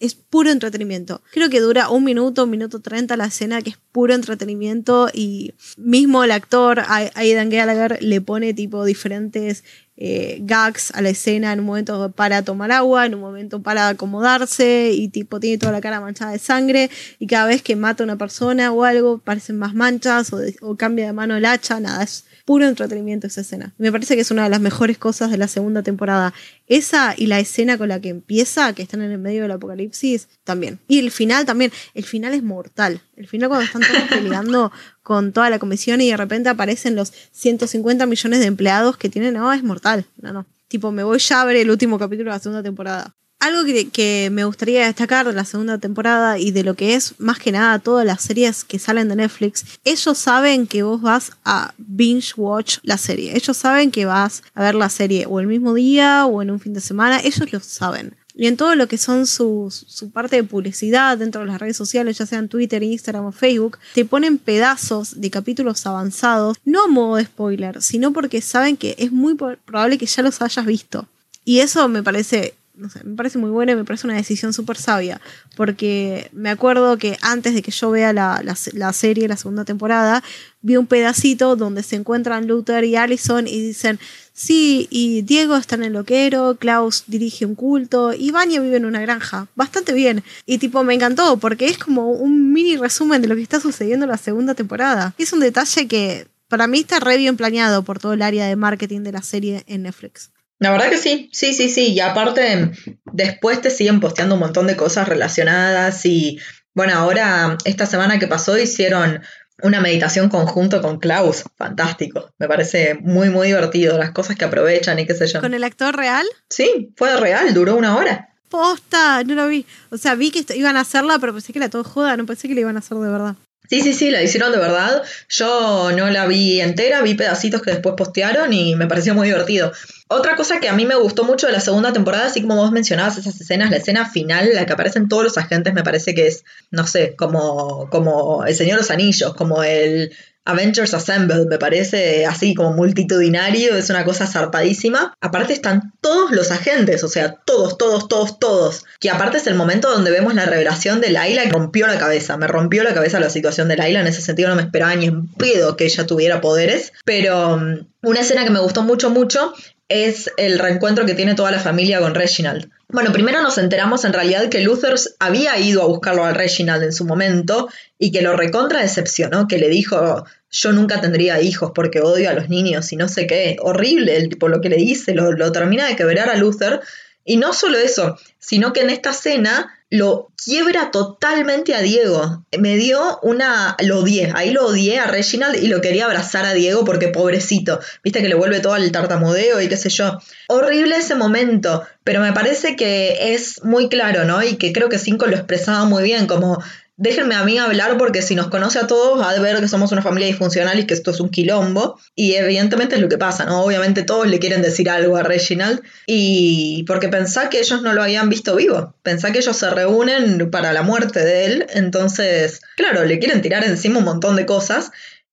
[0.00, 1.22] es puro entretenimiento.
[1.32, 5.54] Creo que dura un minuto, un minuto treinta la escena, que es puro entretenimiento y
[5.76, 6.82] mismo el actor,
[7.14, 9.64] Aidan Gallagher, le pone tipo diferentes
[9.96, 13.88] eh, gags a la escena, en un momento para tomar agua, en un momento para
[13.88, 18.04] acomodarse y tipo tiene toda la cara manchada de sangre y cada vez que mata
[18.04, 21.80] a una persona o algo parecen más manchas o, o cambia de mano el hacha,
[21.80, 23.74] nada, es puro entretenimiento esa escena.
[23.76, 26.32] Me parece que es una de las mejores cosas de la segunda temporada.
[26.66, 30.28] Esa y la escena con la que empieza, que están en el medio del apocalipsis,
[30.44, 30.78] también.
[30.88, 31.72] Y el final también.
[31.92, 33.02] El final es mortal.
[33.16, 34.72] El final cuando están todos peleando
[35.02, 39.34] con toda la comisión y de repente aparecen los 150 millones de empleados que tienen,
[39.34, 40.06] no, es mortal.
[40.16, 40.46] No, no.
[40.68, 43.14] Tipo, me voy ya a ver el último capítulo de la segunda temporada.
[43.40, 47.38] Algo que, me gustaría destacar de la segunda temporada y de lo que es más
[47.38, 51.72] que nada todas las series que salen de Netflix, ellos saben que vos vas a
[51.78, 53.36] binge watch la serie.
[53.36, 56.58] Ellos saben que vas a ver la serie o el mismo día o en un
[56.58, 57.20] fin de semana.
[57.20, 58.16] Ellos lo saben.
[58.34, 61.76] Y en todo lo que son su, su, parte de publicidad dentro de las redes
[61.76, 66.86] sociales, ya sean Twitter, Instagram o Facebook, te ponen pedazos de capítulos avanzados, no a
[66.86, 71.08] modo de spoiler, sino porque saben que es muy probable que ya los hayas visto.
[71.44, 74.52] Y eso me parece no sé, me parece muy buena y me parece una decisión
[74.52, 75.20] súper sabia,
[75.56, 80.22] porque me acuerdo que antes de que yo vea la, la, serie, la segunda temporada,
[80.60, 83.98] vi un pedacito donde se encuentran Luther y Allison y dicen,
[84.32, 88.84] sí, y Diego está en el loquero, Klaus dirige un culto y Vanya vive en
[88.84, 90.22] una granja, bastante bien.
[90.46, 94.04] Y tipo, me encantó, porque es como un mini resumen de lo que está sucediendo
[94.04, 95.14] en la segunda temporada.
[95.18, 98.56] Es un detalle que para mí está re bien planeado por todo el área de
[98.56, 100.30] marketing de la serie en Netflix.
[100.58, 101.92] La verdad que sí, sí, sí, sí.
[101.92, 102.72] Y aparte,
[103.12, 106.04] después te siguen posteando un montón de cosas relacionadas.
[106.04, 106.40] Y
[106.74, 109.22] bueno, ahora, esta semana que pasó, hicieron
[109.62, 111.44] una meditación conjunto con Klaus.
[111.56, 112.32] Fantástico.
[112.38, 113.98] Me parece muy, muy divertido.
[113.98, 115.40] Las cosas que aprovechan y qué sé yo.
[115.40, 116.26] ¿Con el actor real?
[116.48, 118.28] Sí, fue real, duró una hora.
[118.48, 119.66] Posta, no lo vi.
[119.90, 122.48] O sea, vi que iban a hacerla, pero pensé que era todo joda, no pensé
[122.48, 123.36] que la iban a hacer de verdad.
[123.68, 125.02] Sí, sí, sí, la hicieron de verdad.
[125.28, 129.72] Yo no la vi entera, vi pedacitos que después postearon y me pareció muy divertido.
[130.08, 132.72] Otra cosa que a mí me gustó mucho de la segunda temporada, así como vos
[132.72, 136.28] mencionabas esas escenas, la escena final, la que aparecen todos los agentes, me parece que
[136.28, 140.16] es, no sé, como, como el Señor de los Anillos, como el
[140.48, 145.14] Avengers Assemble, me parece así como multitudinario, es una cosa zarpadísima.
[145.20, 148.84] Aparte están todos los agentes, o sea, todos, todos, todos, todos.
[148.98, 152.38] Que aparte es el momento donde vemos la revelación de Laila que rompió la cabeza.
[152.38, 155.04] Me rompió la cabeza la situación de Laila, en ese sentido no me esperaba ni
[155.04, 156.94] en pedo que ella tuviera poderes.
[157.04, 159.52] Pero mm, una escena que me gustó mucho, mucho
[159.88, 162.70] es el reencuentro que tiene toda la familia con Reginald.
[162.88, 166.92] Bueno, primero nos enteramos en realidad que Luther había ido a buscarlo al Reginald en
[166.92, 167.68] su momento
[167.98, 172.34] y que lo recontra decepcionó, que le dijo, yo nunca tendría hijos porque odio a
[172.34, 175.52] los niños y no sé qué, horrible el tipo lo que le dice, lo, lo
[175.52, 176.80] termina de quebrar a Luther.
[177.28, 182.46] Y no solo eso, sino que en esta escena lo quiebra totalmente a Diego.
[182.58, 183.76] Me dio una.
[183.80, 184.32] Lo odié.
[184.34, 187.80] Ahí lo odié a Reginald y lo quería abrazar a Diego porque pobrecito.
[188.02, 190.18] Viste que le vuelve todo al tartamudeo y qué sé yo.
[190.48, 191.86] Horrible ese momento.
[192.02, 194.42] Pero me parece que es muy claro, ¿no?
[194.42, 196.26] Y que creo que Cinco lo expresaba muy bien.
[196.26, 196.62] Como
[196.98, 199.92] déjenme a mí hablar porque si nos conoce a todos va a ver que somos
[199.92, 201.98] una familia disfuncional y que esto es un quilombo.
[202.14, 203.62] Y evidentemente es lo que pasa, ¿no?
[203.62, 208.02] Obviamente todos le quieren decir algo a Reginald y porque pensá que ellos no lo
[208.02, 208.94] habían visto vivo.
[209.02, 211.66] Pensá que ellos se reúnen para la muerte de él.
[211.70, 214.90] Entonces, claro, le quieren tirar encima un montón de cosas.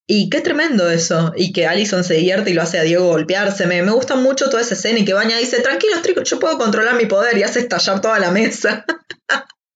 [0.08, 1.34] Y qué tremendo eso.
[1.36, 3.66] Y que Allison se divierte y lo hace a Diego golpearse.
[3.66, 6.60] Me, me gusta mucho toda esa escena y que Baña dice, tranquilos, tricos, yo puedo
[6.60, 8.86] controlar mi poder y hace estallar toda la mesa.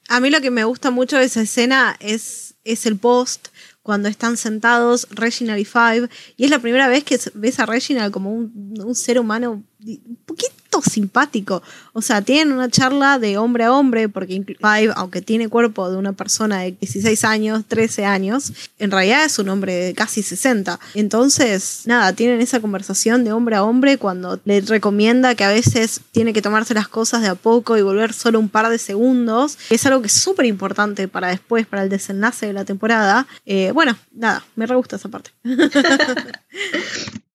[0.10, 3.50] A mí lo que me gusta mucho de esa escena es, es el post
[3.84, 6.10] cuando están sentados Reginald y Five.
[6.36, 10.20] Y es la primera vez que ves a Reginald como un, un ser humano un
[10.26, 11.62] poquito simpático.
[11.94, 15.98] O sea, tienen una charla de hombre a hombre, porque Five, aunque tiene cuerpo de
[15.98, 20.80] una persona de 16 años, 13 años, en realidad es un hombre de casi 60.
[20.94, 26.02] Entonces, nada, tienen esa conversación de hombre a hombre cuando le recomienda que a veces
[26.12, 29.58] tiene que tomarse las cosas de a poco y volver solo un par de segundos.
[29.70, 33.28] Es algo que es súper importante para después, para el desenlace de la temporada.
[33.46, 35.32] Eh, bueno, nada, me re gusta esa parte.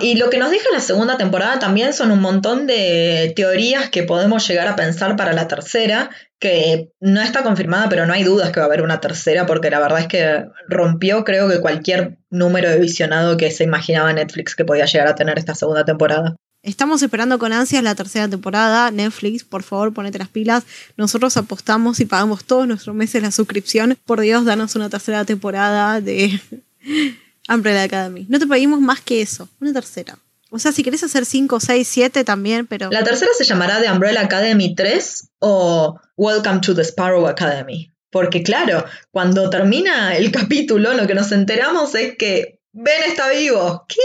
[0.00, 4.02] Y lo que nos deja la segunda temporada también son un montón de teorías que
[4.02, 8.50] podemos llegar a pensar para la tercera, que no está confirmada, pero no hay dudas
[8.50, 12.18] que va a haber una tercera, porque la verdad es que rompió creo que cualquier
[12.30, 16.36] número de visionado que se imaginaba Netflix que podía llegar a tener esta segunda temporada.
[16.62, 18.90] Estamos esperando con ansias la tercera temporada.
[18.90, 20.64] Netflix, por favor, ponete las pilas.
[20.96, 23.98] Nosotros apostamos y pagamos todos nuestros meses la suscripción.
[24.06, 26.40] Por Dios, danos una tercera temporada de
[27.48, 28.26] Umbrella Academy.
[28.28, 30.18] No te pedimos más que eso, una tercera.
[30.50, 32.90] O sea, si querés hacer 5, 6, 7 también, pero...
[32.90, 37.92] ¿La tercera se llamará The Umbrella Academy 3 o Welcome to the Sparrow Academy?
[38.10, 43.84] Porque claro, cuando termina el capítulo, lo que nos enteramos es que Ben está vivo.
[43.88, 44.00] ¿Qué?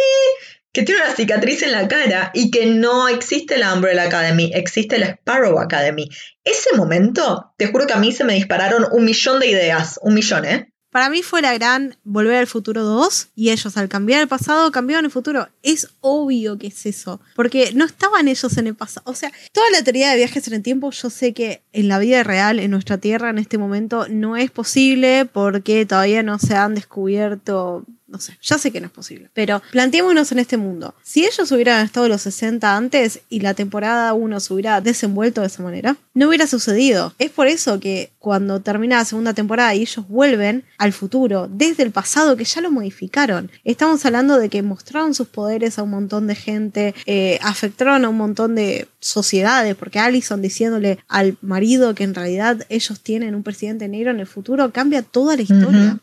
[0.72, 5.00] que tiene una cicatriz en la cara y que no existe la Umbrella Academy, existe
[5.00, 6.10] la Sparrow Academy.
[6.44, 10.14] Ese momento, te juro que a mí se me dispararon un millón de ideas, un
[10.14, 10.72] millón, ¿eh?
[10.92, 14.72] Para mí fue la gran Volver al Futuro 2 y ellos al cambiar el pasado
[14.72, 15.48] cambiaron el futuro.
[15.62, 19.10] Es obvio que es eso, porque no estaban ellos en el pasado.
[19.10, 22.00] O sea, toda la teoría de viajes en el tiempo yo sé que en la
[22.00, 26.56] vida real, en nuestra Tierra, en este momento, no es posible porque todavía no se
[26.56, 29.30] han descubierto no sé, ya sé que no es posible.
[29.34, 30.96] Pero planteémonos en este mundo.
[31.04, 35.48] Si ellos hubieran estado los 60 antes y la temporada 1 se hubiera desenvuelto de
[35.48, 37.14] esa manera, no hubiera sucedido.
[37.20, 41.84] Es por eso que cuando termina la segunda temporada y ellos vuelven al futuro, desde
[41.84, 45.92] el pasado que ya lo modificaron, estamos hablando de que mostraron sus poderes a un
[45.92, 51.96] montón de gente, eh, afectaron a un montón de sociedades, porque Allison diciéndole al marido
[51.96, 56.00] que en realidad ellos tienen un presidente negro en el futuro cambia toda la historia.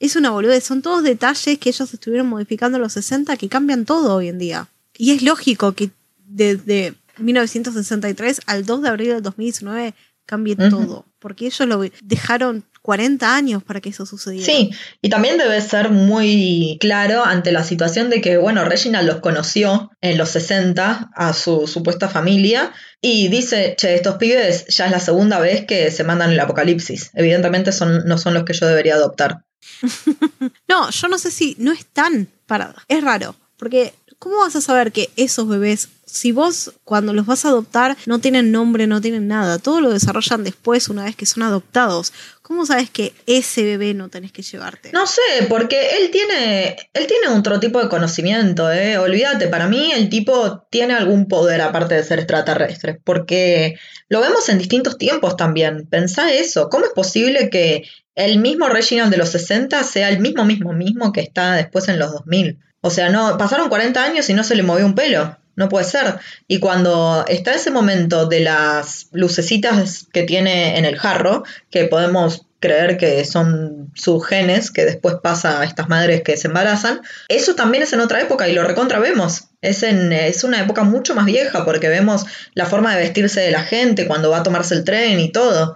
[0.00, 3.84] Es una boludez, son todos detalles que ellos estuvieron modificando en los 60 que cambian
[3.84, 4.66] todo hoy en día.
[4.96, 5.90] Y es lógico que
[6.26, 9.94] desde 1963 al 2 de abril del 2019
[10.24, 14.46] cambie todo, porque ellos lo dejaron 40 años para que eso sucediera.
[14.46, 14.70] Sí,
[15.02, 19.90] y también debe ser muy claro ante la situación de que, bueno, Reginald los conoció
[20.00, 22.72] en los 60 a su supuesta familia
[23.02, 27.10] y dice, che, estos pibes ya es la segunda vez que se mandan el apocalipsis.
[27.14, 29.44] Evidentemente son, no son los que yo debería adoptar.
[30.68, 32.82] no, yo no sé si no están parados.
[32.88, 37.44] Es raro, porque ¿cómo vas a saber que esos bebés, si vos cuando los vas
[37.44, 41.26] a adoptar no tienen nombre, no tienen nada, todo lo desarrollan después una vez que
[41.26, 42.12] son adoptados?
[42.42, 44.90] ¿Cómo sabes que ese bebé no tenés que llevarte?
[44.92, 48.98] No sé, porque él tiene, él tiene otro tipo de conocimiento, ¿eh?
[48.98, 53.76] Olvídate, para mí el tipo tiene algún poder aparte de ser extraterrestre, porque
[54.08, 55.86] lo vemos en distintos tiempos también.
[55.86, 57.84] Pensá eso, ¿cómo es posible que
[58.24, 61.98] el mismo Reginald de los 60 sea el mismo, mismo, mismo que está después en
[61.98, 62.58] los 2000.
[62.82, 65.36] O sea, no, pasaron 40 años y no se le movió un pelo.
[65.56, 66.18] No puede ser.
[66.48, 72.46] Y cuando está ese momento de las lucecitas que tiene en el jarro, que podemos
[72.60, 77.54] creer que son sus genes, que después pasa a estas madres que se embarazan, eso
[77.54, 79.48] también es en otra época y lo recontra vemos.
[79.62, 83.50] Es, en, es una época mucho más vieja porque vemos la forma de vestirse de
[83.50, 85.74] la gente cuando va a tomarse el tren y todo.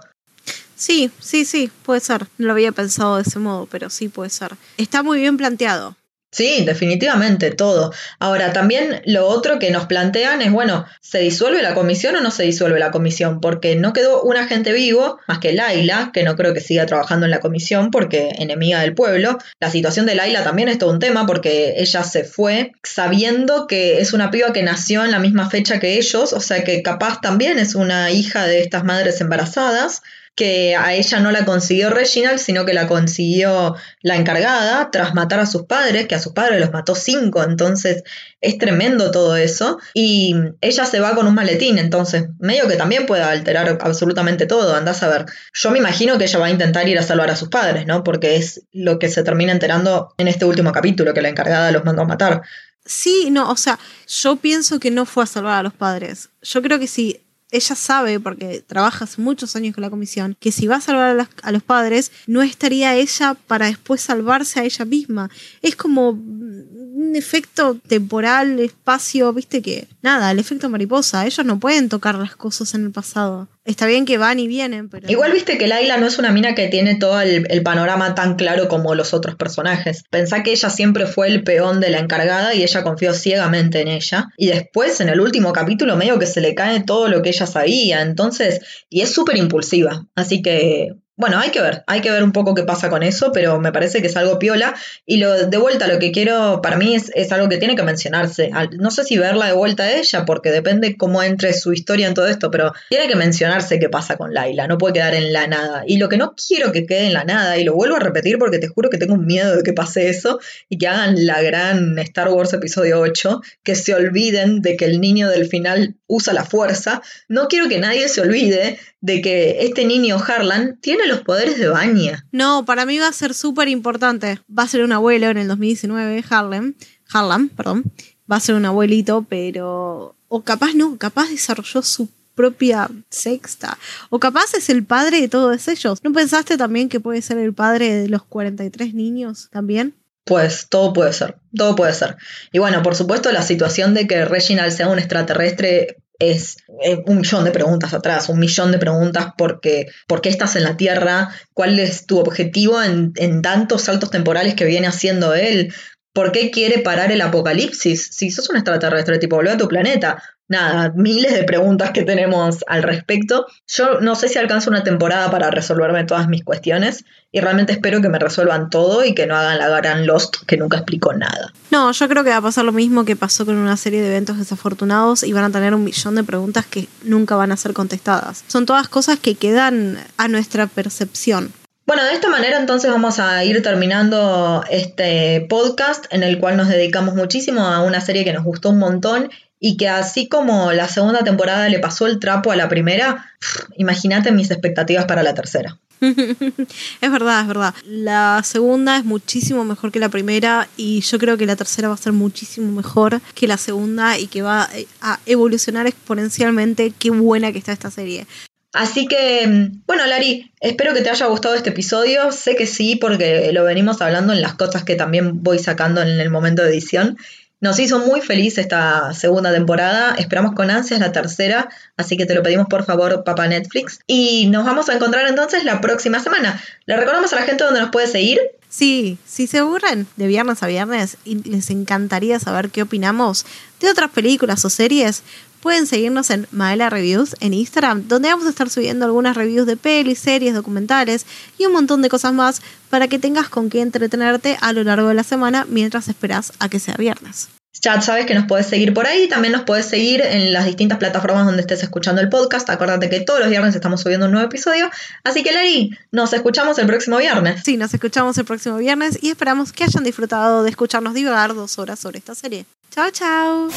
[0.75, 2.27] Sí, sí, sí, puede ser.
[2.37, 4.51] No lo había pensado de ese modo, pero sí puede ser.
[4.77, 5.95] Está muy bien planteado.
[6.35, 7.93] Sí, definitivamente, todo.
[8.19, 12.29] Ahora, también lo otro que nos plantean es, bueno, ¿se disuelve la comisión o no
[12.29, 13.39] se disuelve la comisión?
[13.39, 17.25] Porque no quedó un agente vivo, más que Laila, que no creo que siga trabajando
[17.25, 19.37] en la comisión porque enemiga del pueblo.
[19.61, 24.01] La situación de Laila también es todo un tema porque ella se fue sabiendo que
[24.01, 27.21] es una piba que nació en la misma fecha que ellos, o sea que capaz
[27.21, 30.01] también es una hija de estas madres embarazadas
[30.35, 35.39] que a ella no la consiguió Reginald, sino que la consiguió la encargada tras matar
[35.39, 38.03] a sus padres, que a sus padres los mató cinco, entonces
[38.41, 39.79] es tremendo todo eso.
[39.93, 44.75] Y ella se va con un maletín, entonces medio que también puede alterar absolutamente todo,
[44.75, 45.25] andás a ver.
[45.53, 48.03] Yo me imagino que ella va a intentar ir a salvar a sus padres, ¿no?
[48.03, 51.85] Porque es lo que se termina enterando en este último capítulo, que la encargada los
[51.85, 52.41] mandó a matar.
[52.85, 56.29] Sí, no, o sea, yo pienso que no fue a salvar a los padres.
[56.43, 60.51] Yo creo que si ella sabe, porque trabaja hace muchos años con la comisión, que
[60.51, 64.85] si va a salvar a, los padres, no estaría ella para después salvarse a ella
[64.85, 65.29] misma.
[65.61, 71.25] Es como un efecto temporal, espacio, viste que, nada, el efecto mariposa.
[71.25, 73.47] Ellos no pueden tocar las cosas en el pasado.
[73.65, 75.09] Está bien que van y vienen, pero.
[75.09, 78.67] Igual viste que Laila no es una mina que tiene todo el, panorama tan claro
[78.67, 80.03] como los otros personajes.
[80.11, 83.87] Pensá que ella siempre fue el peón de la encargada y ella confió ciegamente en
[83.87, 84.27] ella.
[84.37, 87.47] Y después, en el último capítulo, medio que se le cae todo lo que ella
[87.47, 88.01] sabía.
[88.01, 90.05] Entonces, y es súper impulsiva.
[90.13, 93.31] Así que bueno, hay que ver, hay que ver un poco qué pasa con eso,
[93.31, 94.75] pero me parece que es algo piola.
[95.05, 97.83] Y lo de vuelta, lo que quiero para mí es, es algo que tiene que
[97.83, 98.51] mencionarse.
[98.77, 102.13] No sé si verla de vuelta a ella, porque depende cómo entre su historia en
[102.15, 105.47] todo esto, pero tiene que mencionarse qué pasa con Laila, no puede quedar en la
[105.47, 105.83] nada.
[105.87, 108.37] Y lo que no quiero que quede en la nada, y lo vuelvo a repetir
[108.37, 111.97] porque te juro que tengo miedo de que pase eso, y que hagan la gran
[111.99, 116.45] Star Wars episodio 8, que se olviden de que el niño del final usa la
[116.45, 117.01] fuerza.
[117.27, 121.67] No quiero que nadie se olvide de que este niño Harlan tiene los poderes de
[121.67, 122.25] Vanya.
[122.31, 124.39] No, para mí va a ser súper importante.
[124.47, 126.75] Va a ser un abuelo en el 2019, Harlan.
[127.11, 127.91] Harlan, perdón.
[128.31, 130.15] Va a ser un abuelito, pero...
[130.27, 133.77] O capaz no, capaz desarrolló su propia sexta.
[134.09, 135.99] O capaz es el padre de todos ellos.
[136.03, 139.93] ¿No pensaste también que puede ser el padre de los 43 niños también?
[140.25, 142.17] Pues todo puede ser, todo puede ser.
[142.51, 146.57] Y bueno, por supuesto la situación de que Reginald sea un extraterrestre es,
[147.05, 150.77] un millón de preguntas atrás, un millón de preguntas porque por qué estás en la
[150.77, 155.73] Tierra, cuál es tu objetivo en, tantos saltos temporales que viene haciendo él,
[156.13, 158.07] ¿Por qué quiere parar el apocalipsis?
[158.13, 160.23] Si sos un extraterrestre, tipo, volvé a tu planeta.
[160.47, 163.47] Nada, miles de preguntas que tenemos al respecto.
[163.67, 167.99] Yo no sé si alcanzo una temporada para resolverme todas mis cuestiones y realmente espero
[168.01, 171.51] que me resuelvan todo y que no hagan la gran Lost que nunca explicó nada.
[171.71, 174.07] No, yo creo que va a pasar lo mismo que pasó con una serie de
[174.07, 177.73] eventos desafortunados y van a tener un millón de preguntas que nunca van a ser
[177.73, 178.43] contestadas.
[178.47, 181.51] Son todas cosas que quedan a nuestra percepción.
[181.87, 186.67] Bueno, de esta manera entonces vamos a ir terminando este podcast en el cual nos
[186.67, 189.29] dedicamos muchísimo a una serie que nos gustó un montón
[189.59, 193.31] y que así como la segunda temporada le pasó el trapo a la primera,
[193.77, 195.77] imagínate mis expectativas para la tercera.
[196.01, 197.73] es verdad, es verdad.
[197.85, 201.93] La segunda es muchísimo mejor que la primera y yo creo que la tercera va
[201.93, 204.69] a ser muchísimo mejor que la segunda y que va
[205.01, 206.93] a evolucionar exponencialmente.
[206.97, 208.27] Qué buena que está esta serie.
[208.73, 212.33] Así que, bueno, Lari, espero que te haya gustado este episodio.
[212.33, 216.19] Sé que sí, porque lo venimos hablando en las cosas que también voy sacando en
[216.19, 217.17] el momento de edición.
[217.61, 220.15] Nos hizo muy feliz esta segunda temporada.
[220.17, 221.69] Esperamos con ansias la tercera.
[221.97, 223.99] Así que te lo pedimos por favor, papá Netflix.
[224.07, 226.61] Y nos vamos a encontrar entonces la próxima semana.
[226.85, 228.39] Le recordamos a la gente donde nos puede seguir.
[228.69, 233.45] Sí, si se aburren de viernes a viernes y les encantaría saber qué opinamos
[233.79, 235.23] de otras películas o series,
[235.65, 239.75] pueden seguirnos en Maela Reviews en Instagram, donde vamos a estar subiendo algunas reviews de
[239.75, 241.25] pelis, series, documentales
[241.57, 242.61] y un montón de cosas más
[242.91, 246.69] para que tengas con qué entretenerte a lo largo de la semana mientras esperas a
[246.69, 247.49] que sea viernes.
[247.81, 250.99] Ya sabes que nos puedes seguir por ahí, también nos puedes seguir en las distintas
[250.99, 252.69] plataformas donde estés escuchando el podcast.
[252.69, 254.91] Acuérdate que todos los viernes estamos subiendo un nuevo episodio.
[255.23, 257.63] Así que, Larry, nos escuchamos el próximo viernes.
[257.65, 261.79] Sí, nos escuchamos el próximo viernes y esperamos que hayan disfrutado de escucharnos divagar dos
[261.79, 262.67] horas sobre esta serie.
[262.95, 263.67] Chao, chao.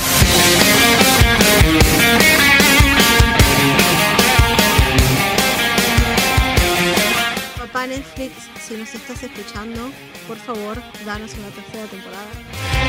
[7.59, 9.91] Papá Netflix, si nos estás escuchando,
[10.29, 12.31] por favor, danos una tercera temporada.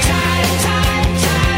[0.03, 1.49] Time, time, time,